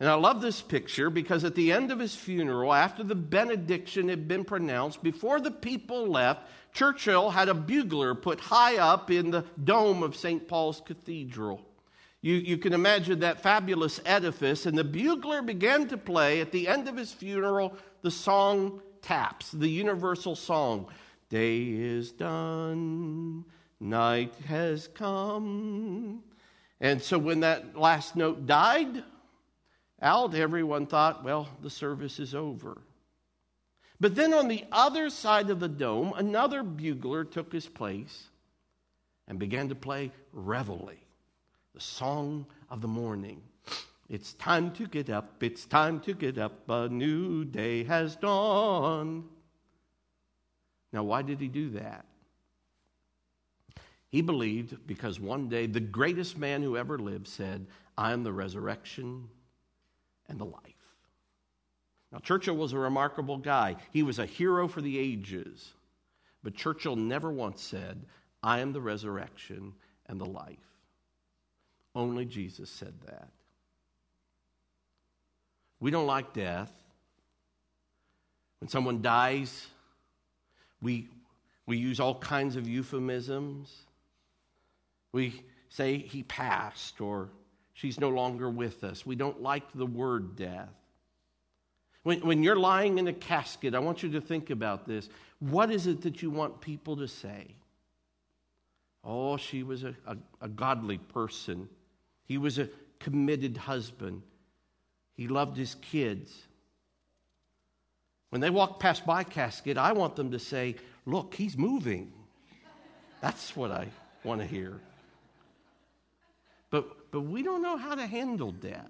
And 0.00 0.10
I 0.10 0.14
love 0.14 0.40
this 0.40 0.60
picture 0.60 1.10
because 1.10 1.44
at 1.44 1.54
the 1.54 1.70
end 1.70 1.92
of 1.92 2.00
his 2.00 2.14
funeral, 2.14 2.74
after 2.74 3.04
the 3.04 3.14
benediction 3.14 4.08
had 4.08 4.26
been 4.26 4.44
pronounced, 4.44 5.00
before 5.00 5.40
the 5.40 5.52
people 5.52 6.08
left, 6.08 6.48
Churchill 6.72 7.30
had 7.30 7.48
a 7.48 7.54
bugler 7.54 8.14
put 8.14 8.40
high 8.40 8.78
up 8.78 9.10
in 9.10 9.30
the 9.30 9.44
dome 9.62 10.02
of 10.02 10.16
St. 10.16 10.48
Paul's 10.48 10.80
Cathedral. 10.84 11.60
You, 12.22 12.34
you 12.34 12.56
can 12.56 12.72
imagine 12.72 13.20
that 13.20 13.42
fabulous 13.42 14.00
edifice, 14.04 14.64
and 14.64 14.78
the 14.78 14.84
bugler 14.84 15.42
began 15.42 15.88
to 15.88 15.96
play 15.96 16.40
at 16.40 16.52
the 16.52 16.68
end 16.68 16.88
of 16.88 16.96
his 16.96 17.12
funeral 17.12 17.76
the 18.02 18.10
song 18.10 18.80
Taps, 19.02 19.50
the 19.50 19.68
universal 19.68 20.36
song. 20.36 20.86
Day 21.28 21.62
is 21.64 22.12
done, 22.12 23.44
night 23.80 24.34
has 24.46 24.86
come. 24.86 26.22
And 26.80 27.02
so 27.02 27.18
when 27.18 27.40
that 27.40 27.76
last 27.76 28.14
note 28.14 28.46
died, 28.46 29.02
out, 30.00 30.34
everyone 30.34 30.86
thought, 30.86 31.24
well, 31.24 31.48
the 31.62 31.70
service 31.70 32.20
is 32.20 32.34
over. 32.34 32.82
But 34.02 34.16
then 34.16 34.34
on 34.34 34.48
the 34.48 34.64
other 34.72 35.10
side 35.10 35.48
of 35.48 35.60
the 35.60 35.68
dome, 35.68 36.12
another 36.16 36.64
bugler 36.64 37.22
took 37.22 37.52
his 37.52 37.68
place 37.68 38.24
and 39.28 39.38
began 39.38 39.68
to 39.68 39.76
play 39.76 40.10
Reveille, 40.32 40.96
the 41.72 41.80
song 41.80 42.46
of 42.68 42.80
the 42.80 42.88
morning. 42.88 43.40
It's 44.08 44.32
time 44.32 44.72
to 44.72 44.88
get 44.88 45.08
up, 45.08 45.40
it's 45.40 45.66
time 45.66 46.00
to 46.00 46.14
get 46.14 46.36
up, 46.36 46.68
a 46.68 46.88
new 46.88 47.44
day 47.44 47.84
has 47.84 48.16
dawned. 48.16 49.22
Now, 50.92 51.04
why 51.04 51.22
did 51.22 51.40
he 51.40 51.46
do 51.46 51.70
that? 51.70 52.04
He 54.08 54.20
believed 54.20 54.84
because 54.84 55.20
one 55.20 55.48
day 55.48 55.66
the 55.66 55.78
greatest 55.78 56.36
man 56.36 56.60
who 56.60 56.76
ever 56.76 56.98
lived 56.98 57.28
said, 57.28 57.68
I 57.96 58.10
am 58.10 58.24
the 58.24 58.32
resurrection 58.32 59.28
and 60.28 60.40
the 60.40 60.44
life. 60.44 60.71
Now, 62.12 62.18
Churchill 62.18 62.56
was 62.56 62.72
a 62.72 62.78
remarkable 62.78 63.38
guy. 63.38 63.76
He 63.90 64.02
was 64.02 64.18
a 64.18 64.26
hero 64.26 64.68
for 64.68 64.80
the 64.80 64.98
ages. 64.98 65.72
But 66.42 66.54
Churchill 66.54 66.96
never 66.96 67.32
once 67.32 67.62
said, 67.62 68.02
I 68.42 68.60
am 68.60 68.72
the 68.72 68.80
resurrection 68.80 69.72
and 70.06 70.20
the 70.20 70.26
life. 70.26 70.58
Only 71.94 72.24
Jesus 72.24 72.68
said 72.70 72.94
that. 73.06 73.28
We 75.80 75.90
don't 75.90 76.06
like 76.06 76.32
death. 76.32 76.70
When 78.60 78.68
someone 78.68 79.02
dies, 79.02 79.66
we, 80.80 81.08
we 81.66 81.78
use 81.78 81.98
all 81.98 82.16
kinds 82.16 82.56
of 82.56 82.68
euphemisms. 82.68 83.74
We 85.12 85.42
say 85.68 85.98
he 85.98 86.22
passed 86.24 87.00
or 87.00 87.30
She's 87.74 87.98
no 87.98 88.10
longer 88.10 88.50
with 88.50 88.84
us. 88.84 89.06
We 89.06 89.16
don't 89.16 89.42
like 89.42 89.72
the 89.74 89.86
word 89.86 90.36
death. 90.36 90.68
When, 92.02 92.20
when 92.20 92.42
you're 92.42 92.56
lying 92.56 92.98
in 92.98 93.06
a 93.08 93.12
casket, 93.12 93.74
I 93.74 93.78
want 93.78 94.02
you 94.02 94.10
to 94.12 94.20
think 94.20 94.50
about 94.50 94.86
this. 94.86 95.08
What 95.38 95.70
is 95.70 95.86
it 95.86 96.02
that 96.02 96.22
you 96.22 96.30
want 96.30 96.60
people 96.60 96.96
to 96.96 97.08
say? 97.08 97.54
Oh, 99.04 99.36
she 99.36 99.62
was 99.62 99.84
a, 99.84 99.94
a, 100.06 100.16
a 100.40 100.48
godly 100.48 100.98
person. 100.98 101.68
He 102.24 102.38
was 102.38 102.58
a 102.58 102.68
committed 102.98 103.56
husband. 103.56 104.22
He 105.14 105.28
loved 105.28 105.56
his 105.56 105.74
kids. 105.76 106.32
When 108.30 108.40
they 108.40 108.50
walk 108.50 108.80
past 108.80 109.06
my 109.06 109.24
casket, 109.24 109.76
I 109.76 109.92
want 109.92 110.16
them 110.16 110.30
to 110.30 110.38
say, 110.38 110.76
Look, 111.04 111.34
he's 111.34 111.58
moving. 111.58 112.12
That's 113.20 113.56
what 113.56 113.72
I 113.72 113.88
want 114.22 114.40
to 114.40 114.46
hear. 114.46 114.80
But 116.70 117.10
but 117.10 117.20
we 117.22 117.42
don't 117.42 117.60
know 117.60 117.76
how 117.76 117.94
to 117.94 118.06
handle 118.06 118.52
death. 118.52 118.88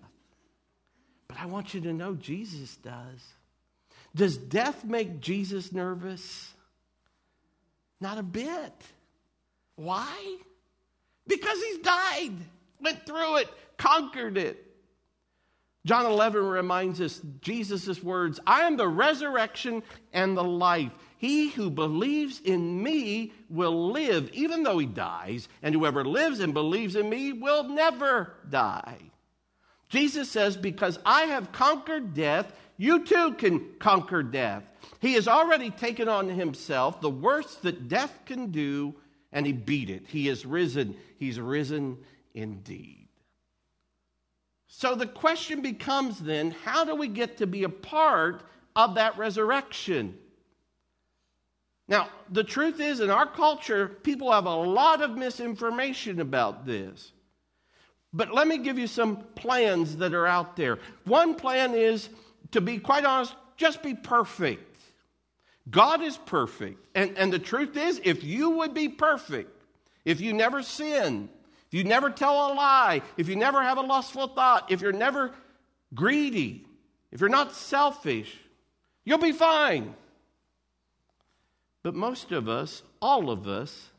But 1.32 1.40
I 1.40 1.46
want 1.46 1.72
you 1.72 1.80
to 1.82 1.94
know 1.94 2.14
Jesus 2.14 2.76
does. 2.76 3.24
Does 4.14 4.36
death 4.36 4.84
make 4.84 5.20
Jesus 5.20 5.72
nervous? 5.72 6.52
Not 8.02 8.18
a 8.18 8.22
bit. 8.22 8.74
Why? 9.76 10.36
Because 11.26 11.56
he's 11.56 11.78
died, 11.78 12.32
went 12.82 13.06
through 13.06 13.36
it, 13.36 13.48
conquered 13.78 14.36
it. 14.36 14.62
John 15.86 16.04
11 16.04 16.44
reminds 16.44 17.00
us 17.00 17.22
Jesus' 17.40 18.02
words 18.02 18.38
I 18.46 18.64
am 18.64 18.76
the 18.76 18.88
resurrection 18.88 19.82
and 20.12 20.36
the 20.36 20.44
life. 20.44 20.92
He 21.16 21.48
who 21.48 21.70
believes 21.70 22.40
in 22.40 22.82
me 22.82 23.32
will 23.48 23.90
live, 23.90 24.28
even 24.34 24.64
though 24.64 24.76
he 24.76 24.86
dies, 24.86 25.48
and 25.62 25.74
whoever 25.74 26.04
lives 26.04 26.40
and 26.40 26.52
believes 26.52 26.94
in 26.94 27.08
me 27.08 27.32
will 27.32 27.64
never 27.64 28.34
die. 28.50 29.11
Jesus 29.92 30.30
says, 30.30 30.56
Because 30.56 30.98
I 31.04 31.24
have 31.24 31.52
conquered 31.52 32.14
death, 32.14 32.50
you 32.78 33.04
too 33.04 33.34
can 33.34 33.74
conquer 33.78 34.22
death. 34.22 34.64
He 35.00 35.12
has 35.14 35.28
already 35.28 35.68
taken 35.68 36.08
on 36.08 36.30
himself 36.30 37.02
the 37.02 37.10
worst 37.10 37.62
that 37.62 37.88
death 37.88 38.20
can 38.24 38.50
do, 38.50 38.94
and 39.32 39.44
he 39.44 39.52
beat 39.52 39.90
it. 39.90 40.06
He 40.08 40.28
is 40.28 40.46
risen. 40.46 40.96
He's 41.18 41.38
risen 41.38 41.98
indeed. 42.32 43.06
So 44.66 44.94
the 44.94 45.06
question 45.06 45.60
becomes 45.60 46.18
then 46.18 46.52
how 46.64 46.86
do 46.86 46.94
we 46.94 47.08
get 47.08 47.36
to 47.36 47.46
be 47.46 47.64
a 47.64 47.68
part 47.68 48.42
of 48.74 48.94
that 48.94 49.18
resurrection? 49.18 50.16
Now, 51.86 52.08
the 52.30 52.44
truth 52.44 52.80
is, 52.80 53.00
in 53.00 53.10
our 53.10 53.26
culture, 53.26 53.88
people 53.88 54.32
have 54.32 54.46
a 54.46 54.54
lot 54.54 55.02
of 55.02 55.18
misinformation 55.18 56.18
about 56.18 56.64
this. 56.64 57.12
But 58.12 58.34
let 58.34 58.46
me 58.46 58.58
give 58.58 58.78
you 58.78 58.86
some 58.86 59.18
plans 59.34 59.96
that 59.96 60.12
are 60.14 60.26
out 60.26 60.56
there. 60.56 60.78
One 61.04 61.34
plan 61.34 61.74
is, 61.74 62.08
to 62.50 62.60
be 62.60 62.78
quite 62.78 63.04
honest, 63.04 63.34
just 63.56 63.82
be 63.82 63.94
perfect. 63.94 64.68
God 65.70 66.02
is 66.02 66.16
perfect. 66.16 66.84
And, 66.94 67.16
and 67.16 67.32
the 67.32 67.38
truth 67.38 67.76
is, 67.76 68.00
if 68.04 68.24
you 68.24 68.50
would 68.50 68.74
be 68.74 68.88
perfect, 68.88 69.50
if 70.04 70.20
you 70.20 70.32
never 70.32 70.62
sin, 70.62 71.28
if 71.70 71.78
you 71.78 71.84
never 71.84 72.10
tell 72.10 72.52
a 72.52 72.54
lie, 72.54 73.02
if 73.16 73.28
you 73.28 73.36
never 73.36 73.62
have 73.62 73.78
a 73.78 73.82
lustful 73.82 74.28
thought, 74.28 74.70
if 74.70 74.82
you're 74.82 74.92
never 74.92 75.32
greedy, 75.94 76.66
if 77.12 77.20
you're 77.20 77.30
not 77.30 77.54
selfish, 77.54 78.36
you'll 79.04 79.18
be 79.18 79.32
fine. 79.32 79.94
But 81.82 81.94
most 81.94 82.30
of 82.32 82.48
us, 82.48 82.82
all 83.00 83.30
of 83.30 83.48
us, 83.48 83.90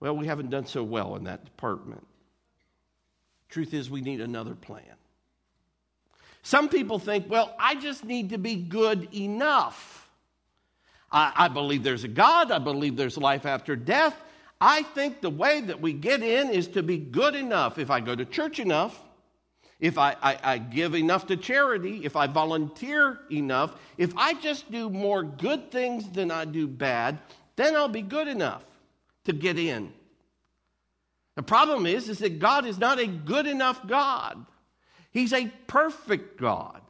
well, 0.00 0.16
we 0.16 0.26
haven't 0.26 0.50
done 0.50 0.66
so 0.66 0.84
well 0.84 1.16
in 1.16 1.24
that 1.24 1.44
department. 1.44 2.06
Truth 3.48 3.74
is, 3.74 3.90
we 3.90 4.00
need 4.00 4.20
another 4.20 4.54
plan. 4.54 4.82
Some 6.42 6.68
people 6.68 6.98
think, 6.98 7.30
well, 7.30 7.54
I 7.58 7.74
just 7.74 8.04
need 8.04 8.30
to 8.30 8.38
be 8.38 8.56
good 8.56 9.14
enough. 9.14 10.08
I, 11.10 11.32
I, 11.34 11.48
believe 11.48 11.82
there's 11.82 12.04
a 12.04 12.08
God. 12.08 12.50
I 12.50 12.58
believe 12.58 12.96
there's 12.96 13.16
life 13.16 13.46
after 13.46 13.76
death. 13.76 14.14
I 14.60 14.82
think 14.82 15.20
the 15.20 15.30
way 15.30 15.60
that 15.60 15.80
we 15.80 15.92
get 15.92 16.22
in 16.22 16.50
is 16.50 16.68
to 16.68 16.82
be 16.82 16.98
good 16.98 17.34
enough. 17.34 17.78
If 17.78 17.90
I 17.90 18.00
go 18.00 18.14
to 18.14 18.24
church 18.24 18.60
enough, 18.60 18.98
if 19.80 19.96
I, 19.96 20.16
I, 20.20 20.38
I 20.42 20.58
give 20.58 20.94
enough 20.94 21.26
to 21.28 21.36
charity, 21.36 22.04
if 22.04 22.16
I 22.16 22.26
volunteer 22.26 23.20
enough, 23.30 23.76
if 23.96 24.12
I 24.16 24.34
just 24.34 24.70
do 24.70 24.90
more 24.90 25.22
good 25.22 25.70
things 25.70 26.10
than 26.10 26.30
I 26.30 26.44
do 26.44 26.66
bad, 26.66 27.18
then 27.56 27.76
I'll 27.76 27.88
be 27.88 28.02
good 28.02 28.28
enough 28.28 28.64
to 29.24 29.32
get 29.32 29.58
in. 29.58 29.92
The 31.38 31.44
problem 31.44 31.86
is, 31.86 32.08
is 32.08 32.18
that 32.18 32.40
God 32.40 32.66
is 32.66 32.78
not 32.78 32.98
a 32.98 33.06
good 33.06 33.46
enough 33.46 33.86
God. 33.86 34.44
He's 35.12 35.32
a 35.32 35.46
perfect 35.68 36.36
God. 36.36 36.80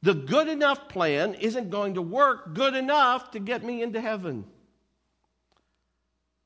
The 0.00 0.14
good 0.14 0.48
enough 0.48 0.88
plan 0.88 1.34
isn't 1.34 1.68
going 1.68 1.96
to 1.96 2.00
work 2.00 2.54
good 2.54 2.74
enough 2.74 3.32
to 3.32 3.38
get 3.38 3.62
me 3.62 3.82
into 3.82 4.00
heaven. 4.00 4.46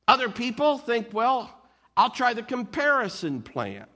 Other 0.09 0.29
people 0.29 0.77
think, 0.77 1.11
well, 1.13 1.57
I'll 1.97 2.11
try 2.11 2.35
the 2.35 2.43
comparison 2.43 3.43
plan. 3.43 3.87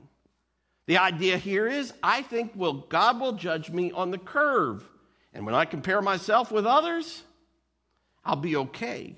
The 0.87 0.99
idea 0.99 1.37
here 1.37 1.67
is 1.67 1.93
I 2.05 2.23
think, 2.23 2.53
well, 2.55 2.75
God 2.75 3.19
will 3.19 3.33
judge 3.33 3.69
me 3.69 3.91
on 3.91 4.13
the 4.13 4.19
curve. 4.19 4.89
And 5.35 5.45
when 5.45 5.57
I 5.57 5.65
compare 5.65 6.01
myself 6.01 6.53
with 6.53 6.67
others, 6.67 7.25
I'll 8.25 8.37
be 8.37 8.55
okay. 8.55 9.17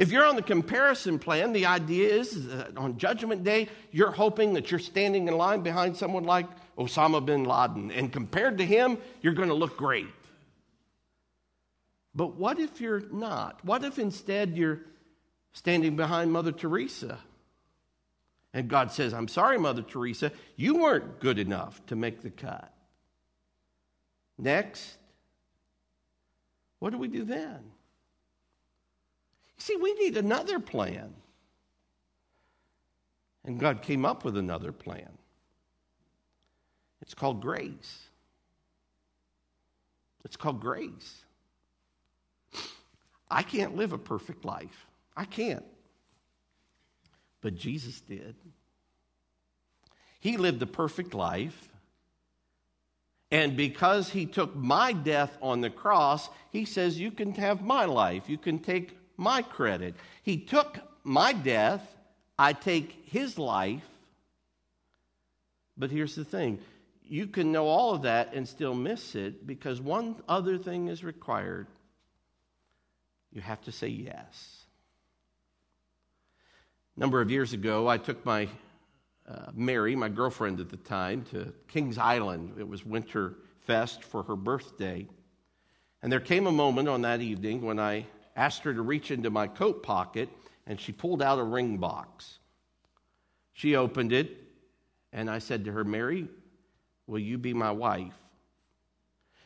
If 0.00 0.10
you're 0.10 0.24
on 0.24 0.34
the 0.34 0.42
comparison 0.42 1.18
plan, 1.18 1.52
the 1.52 1.66
idea 1.66 2.08
is 2.08 2.46
that 2.46 2.74
on 2.78 2.96
Judgment 2.96 3.44
Day, 3.44 3.68
you're 3.92 4.10
hoping 4.10 4.54
that 4.54 4.70
you're 4.70 4.80
standing 4.80 5.28
in 5.28 5.36
line 5.36 5.60
behind 5.60 5.94
someone 5.94 6.24
like 6.24 6.46
Osama 6.78 7.22
bin 7.22 7.44
Laden, 7.44 7.90
and 7.90 8.10
compared 8.10 8.56
to 8.56 8.64
him, 8.64 8.96
you're 9.20 9.34
going 9.34 9.50
to 9.50 9.54
look 9.54 9.76
great. 9.76 10.06
But 12.14 12.36
what 12.36 12.58
if 12.58 12.80
you're 12.80 13.02
not? 13.12 13.62
What 13.62 13.84
if 13.84 13.98
instead 13.98 14.56
you're 14.56 14.80
standing 15.52 15.96
behind 15.96 16.32
Mother 16.32 16.52
Teresa? 16.52 17.18
And 18.54 18.68
God 18.68 18.90
says, 18.92 19.12
I'm 19.12 19.28
sorry, 19.28 19.58
Mother 19.58 19.82
Teresa, 19.82 20.32
you 20.56 20.76
weren't 20.76 21.20
good 21.20 21.38
enough 21.38 21.84
to 21.88 21.94
make 21.94 22.22
the 22.22 22.30
cut. 22.30 22.72
Next, 24.38 24.96
what 26.78 26.88
do 26.88 26.96
we 26.96 27.08
do 27.08 27.22
then? 27.22 27.58
See, 29.60 29.76
we 29.76 29.92
need 29.92 30.16
another 30.16 30.58
plan. 30.58 31.12
And 33.44 33.60
God 33.60 33.82
came 33.82 34.06
up 34.06 34.24
with 34.24 34.36
another 34.36 34.72
plan. 34.72 35.10
It's 37.02 37.14
called 37.14 37.42
grace. 37.42 38.08
It's 40.24 40.36
called 40.36 40.60
grace. 40.60 41.24
I 43.30 43.42
can't 43.42 43.76
live 43.76 43.92
a 43.92 43.98
perfect 43.98 44.44
life. 44.44 44.86
I 45.14 45.26
can't. 45.26 45.64
But 47.42 47.54
Jesus 47.54 48.00
did. 48.00 48.34
He 50.20 50.38
lived 50.38 50.62
a 50.62 50.66
perfect 50.66 51.14
life. 51.14 51.68
And 53.30 53.56
because 53.56 54.08
he 54.10 54.24
took 54.26 54.56
my 54.56 54.92
death 54.92 55.36
on 55.42 55.60
the 55.60 55.70
cross, 55.70 56.30
he 56.50 56.64
says, 56.64 56.98
You 56.98 57.10
can 57.10 57.34
have 57.34 57.62
my 57.62 57.84
life. 57.84 58.28
You 58.28 58.38
can 58.38 58.58
take 58.58 58.96
my 59.20 59.42
credit. 59.42 59.94
He 60.22 60.38
took 60.38 60.78
my 61.04 61.32
death. 61.32 61.86
I 62.38 62.54
take 62.54 63.04
his 63.04 63.38
life. 63.38 63.86
But 65.76 65.90
here's 65.90 66.14
the 66.14 66.24
thing 66.24 66.58
you 67.02 67.26
can 67.26 67.52
know 67.52 67.66
all 67.66 67.94
of 67.94 68.02
that 68.02 68.34
and 68.34 68.48
still 68.48 68.74
miss 68.74 69.14
it 69.14 69.46
because 69.46 69.80
one 69.80 70.16
other 70.28 70.56
thing 70.56 70.88
is 70.88 71.04
required. 71.04 71.66
You 73.32 73.40
have 73.40 73.60
to 73.62 73.72
say 73.72 73.88
yes. 73.88 74.64
A 76.96 77.00
number 77.00 77.20
of 77.20 77.30
years 77.30 77.52
ago, 77.52 77.88
I 77.88 77.98
took 77.98 78.24
my 78.24 78.48
uh, 79.28 79.50
Mary, 79.54 79.94
my 79.96 80.08
girlfriend 80.08 80.60
at 80.60 80.70
the 80.70 80.76
time, 80.76 81.24
to 81.30 81.52
Kings 81.68 81.98
Island. 81.98 82.54
It 82.58 82.68
was 82.68 82.84
Winter 82.84 83.34
Fest 83.66 84.02
for 84.02 84.22
her 84.24 84.36
birthday. 84.36 85.06
And 86.02 86.10
there 86.10 86.20
came 86.20 86.46
a 86.46 86.52
moment 86.52 86.88
on 86.88 87.02
that 87.02 87.20
evening 87.20 87.62
when 87.62 87.78
I 87.78 88.06
asked 88.36 88.62
her 88.62 88.74
to 88.74 88.82
reach 88.82 89.10
into 89.10 89.30
my 89.30 89.46
coat 89.46 89.82
pocket 89.82 90.28
and 90.66 90.80
she 90.80 90.92
pulled 90.92 91.22
out 91.22 91.38
a 91.38 91.44
ring 91.44 91.78
box. 91.78 92.38
She 93.52 93.76
opened 93.76 94.12
it 94.12 94.36
and 95.12 95.28
I 95.28 95.38
said 95.38 95.64
to 95.64 95.72
her, 95.72 95.84
Mary, 95.84 96.28
will 97.06 97.18
you 97.18 97.38
be 97.38 97.52
my 97.52 97.72
wife? 97.72 98.14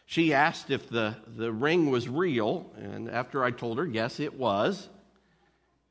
She 0.06 0.34
asked 0.34 0.70
if 0.70 0.88
the, 0.88 1.16
the 1.36 1.50
ring 1.50 1.90
was 1.90 2.08
real, 2.08 2.70
and 2.76 3.08
after 3.08 3.42
I 3.42 3.50
told 3.50 3.78
her, 3.78 3.86
yes, 3.86 4.20
it 4.20 4.34
was, 4.34 4.88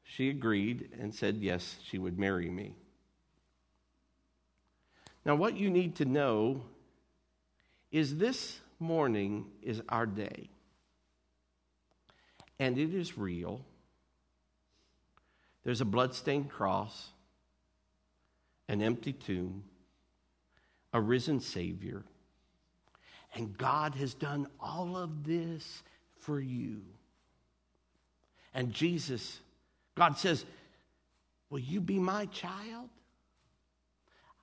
she 0.04 0.30
agreed 0.30 0.90
and 1.00 1.14
said 1.14 1.38
yes, 1.38 1.78
she 1.84 1.98
would 1.98 2.20
marry 2.20 2.50
me. 2.50 2.76
Now, 5.26 5.36
what 5.36 5.58
you 5.58 5.70
need 5.70 5.96
to 5.96 6.06
know 6.06 6.64
is 7.92 8.18
this 8.18 8.60
morning 8.80 9.46
is 9.62 9.82
our 9.90 10.06
day. 10.06 10.50
And 12.60 12.78
it 12.78 12.94
is 12.94 13.18
real. 13.18 13.62
There's 15.64 15.82
a 15.82 15.86
bloodstained 15.86 16.50
cross, 16.50 17.10
an 18.68 18.82
empty 18.82 19.14
tomb, 19.14 19.64
a 20.94 21.02
risen 21.02 21.40
Savior. 21.40 22.04
And 23.36 23.58
God 23.58 23.96
has 23.96 24.14
done 24.14 24.48
all 24.60 24.96
of 24.96 25.24
this 25.24 25.84
for 26.20 26.40
you. 26.40 26.82
And 28.54 28.72
Jesus 28.72 29.40
God 29.96 30.18
says, 30.18 30.46
Will 31.50 31.60
you 31.60 31.82
be 31.82 32.00
my 32.00 32.26
child? 32.28 32.90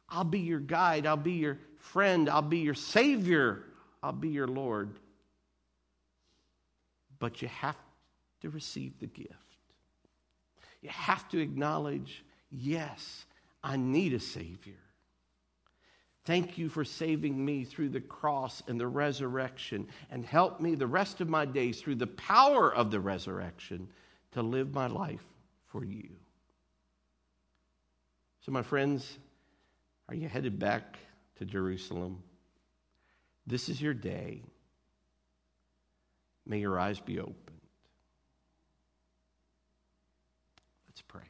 I'll 0.09 0.25
be 0.25 0.41
your 0.41 0.61
guide. 0.61 1.07
I'll 1.07 1.17
be 1.17 1.33
your 1.33 1.59
friend. 1.79 2.29
I'll 2.29 2.43
be 2.43 2.59
your 2.59 2.75
Savior. 2.75 3.65
I'll 4.03 4.13
be 4.13 4.29
your 4.29 4.47
Lord. 4.47 4.91
But 7.19 7.43
you 7.43 7.49
have 7.49 7.77
to 8.41 8.51
receive 8.51 8.99
the 8.99 9.07
gift. 9.07 9.35
You 10.83 10.89
have 10.89 11.29
to 11.31 11.39
acknowledge, 11.39 12.25
yes, 12.51 13.25
I 13.63 13.77
need 13.77 14.15
a 14.15 14.21
Savior. 14.21 14.79
Thank 16.25 16.59
you 16.59 16.69
for 16.69 16.85
saving 16.85 17.43
me 17.43 17.65
through 17.65 17.89
the 17.91 18.01
cross 18.01 18.63
and 18.69 18.79
the 18.79 18.87
resurrection, 18.87 19.89
and 20.11 20.25
help 20.25 20.61
me 20.61 20.75
the 20.75 20.87
rest 20.87 21.21
of 21.21 21.29
my 21.29 21.45
days 21.45 21.81
through 21.81 21.97
the 21.97 22.07
power 22.07 22.73
of 22.73 22.91
the 22.91 23.01
resurrection 23.01 23.89
to 24.33 24.43
live 24.43 24.75
my 24.75 24.87
life 24.87 25.25
for 25.67 25.85
you. 25.85 26.09
So, 28.45 28.53
my 28.53 28.63
friends, 28.63 29.19
are 30.09 30.15
you 30.15 30.29
headed 30.29 30.59
back 30.59 30.99
to 31.37 31.45
Jerusalem? 31.45 32.23
This 33.47 33.69
is 33.69 33.81
your 33.81 33.95
day. 33.95 34.43
May 36.47 36.59
your 36.59 36.79
eyes 36.79 37.01
be 37.01 37.19
opened. 37.19 37.60
Let's 41.01 41.07
pray. 41.09 41.29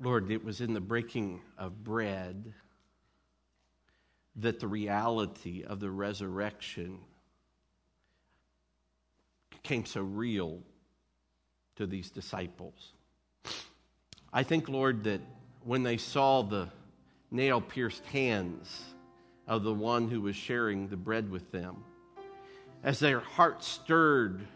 Lord, 0.00 0.32
it 0.32 0.44
was 0.44 0.60
in 0.60 0.74
the 0.74 0.80
breaking 0.80 1.40
of 1.56 1.84
bread 1.84 2.52
that 4.36 4.58
the 4.58 4.66
reality 4.66 5.62
of 5.62 5.78
the 5.78 5.90
resurrection 5.90 6.98
became 9.50 9.84
so 9.84 10.00
real 10.00 10.60
to 11.76 11.86
these 11.86 12.10
disciples. 12.10 12.92
I 14.32 14.42
think, 14.42 14.68
Lord, 14.68 15.04
that 15.04 15.20
when 15.62 15.84
they 15.84 15.96
saw 15.96 16.42
the 16.42 16.70
nail 17.30 17.60
pierced 17.60 18.04
hands 18.06 18.82
of 19.46 19.62
the 19.62 19.74
one 19.74 20.08
who 20.08 20.22
was 20.22 20.34
sharing 20.34 20.88
the 20.88 20.96
bread 20.96 21.30
with 21.30 21.52
them, 21.52 21.84
as 22.84 23.00
their 23.00 23.20
hearts 23.20 23.66
stirred 23.66 24.46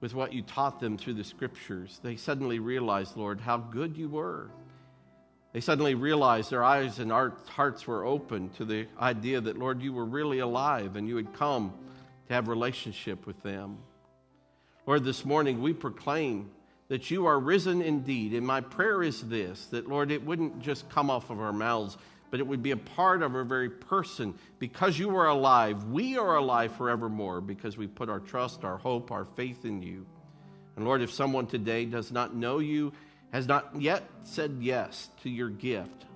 with 0.00 0.14
what 0.14 0.32
you 0.32 0.42
taught 0.42 0.80
them 0.80 0.96
through 0.96 1.14
the 1.14 1.22
scriptures, 1.22 2.00
they 2.02 2.16
suddenly 2.16 2.58
realized, 2.58 3.16
Lord, 3.16 3.40
how 3.40 3.58
good 3.58 3.96
you 3.96 4.08
were. 4.08 4.50
They 5.52 5.60
suddenly 5.60 5.94
realized 5.94 6.50
their 6.50 6.64
eyes 6.64 6.98
and 6.98 7.12
hearts 7.12 7.86
were 7.86 8.06
open 8.06 8.48
to 8.56 8.64
the 8.64 8.86
idea 8.98 9.42
that, 9.42 9.58
Lord, 9.58 9.82
you 9.82 9.92
were 9.92 10.06
really 10.06 10.38
alive 10.38 10.96
and 10.96 11.06
you 11.06 11.16
had 11.16 11.34
come 11.34 11.74
to 12.28 12.34
have 12.34 12.48
relationship 12.48 13.26
with 13.26 13.40
them. 13.42 13.76
Lord, 14.86 15.04
this 15.04 15.24
morning 15.26 15.60
we 15.60 15.74
proclaim 15.74 16.50
that 16.88 17.10
you 17.10 17.26
are 17.26 17.38
risen 17.38 17.82
indeed. 17.82 18.32
And 18.32 18.46
my 18.46 18.62
prayer 18.62 19.02
is 19.02 19.20
this 19.20 19.66
that, 19.66 19.86
Lord, 19.86 20.10
it 20.10 20.24
wouldn't 20.24 20.60
just 20.60 20.88
come 20.88 21.10
off 21.10 21.28
of 21.30 21.40
our 21.40 21.52
mouths, 21.52 21.98
but 22.32 22.40
it 22.40 22.46
would 22.46 22.62
be 22.62 22.72
a 22.72 22.76
part 22.76 23.22
of 23.22 23.36
our 23.36 23.44
very 23.44 23.70
person. 23.70 24.34
Because 24.58 24.98
you 24.98 25.14
are 25.16 25.28
alive, 25.28 25.84
we 25.84 26.18
are 26.18 26.36
alive 26.36 26.74
forevermore 26.74 27.40
because 27.40 27.76
we 27.76 27.86
put 27.86 28.08
our 28.08 28.20
trust, 28.20 28.64
our 28.64 28.78
hope, 28.78 29.12
our 29.12 29.24
faith 29.24 29.64
in 29.64 29.82
you. 29.82 30.04
And 30.74 30.84
Lord, 30.84 31.02
if 31.02 31.12
someone 31.12 31.46
today 31.46 31.84
does 31.84 32.10
not 32.10 32.34
know 32.34 32.58
you, 32.58 32.92
has 33.32 33.46
not 33.46 33.80
yet 33.80 34.02
said 34.24 34.56
yes 34.60 35.10
to 35.22 35.30
your 35.30 35.50
gift, 35.50 36.06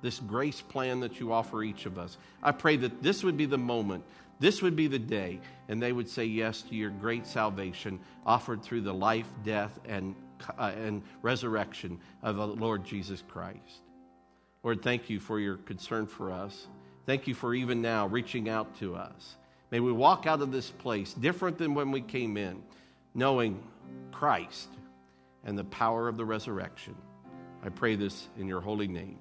this 0.00 0.20
grace 0.20 0.60
plan 0.62 1.00
that 1.00 1.20
you 1.20 1.32
offer 1.32 1.62
each 1.62 1.84
of 1.84 1.98
us, 1.98 2.18
I 2.42 2.52
pray 2.52 2.76
that 2.76 3.02
this 3.02 3.24
would 3.24 3.36
be 3.36 3.46
the 3.46 3.58
moment 3.58 4.04
this 4.40 4.62
would 4.62 4.76
be 4.76 4.88
the 4.88 4.98
day, 4.98 5.40
and 5.68 5.80
they 5.80 5.92
would 5.92 6.08
say 6.08 6.24
yes 6.24 6.62
to 6.62 6.74
your 6.74 6.90
great 6.90 7.26
salvation 7.26 8.00
offered 8.26 8.62
through 8.62 8.82
the 8.82 8.92
life, 8.92 9.28
death, 9.44 9.78
and, 9.86 10.14
uh, 10.58 10.72
and 10.76 11.02
resurrection 11.22 12.00
of 12.22 12.36
the 12.36 12.46
Lord 12.46 12.84
Jesus 12.84 13.22
Christ. 13.28 13.83
Lord, 14.64 14.82
thank 14.82 15.10
you 15.10 15.20
for 15.20 15.38
your 15.38 15.58
concern 15.58 16.06
for 16.06 16.32
us. 16.32 16.66
Thank 17.06 17.28
you 17.28 17.34
for 17.34 17.54
even 17.54 17.82
now 17.82 18.06
reaching 18.06 18.48
out 18.48 18.76
to 18.78 18.96
us. 18.96 19.36
May 19.70 19.80
we 19.80 19.92
walk 19.92 20.26
out 20.26 20.40
of 20.40 20.50
this 20.50 20.70
place 20.70 21.12
different 21.12 21.58
than 21.58 21.74
when 21.74 21.90
we 21.90 22.00
came 22.00 22.38
in, 22.38 22.62
knowing 23.14 23.62
Christ 24.10 24.68
and 25.44 25.58
the 25.58 25.64
power 25.64 26.08
of 26.08 26.16
the 26.16 26.24
resurrection. 26.24 26.96
I 27.62 27.68
pray 27.68 27.94
this 27.94 28.28
in 28.38 28.48
your 28.48 28.62
holy 28.62 28.88
name. 28.88 29.18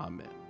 Amen. 0.00 0.45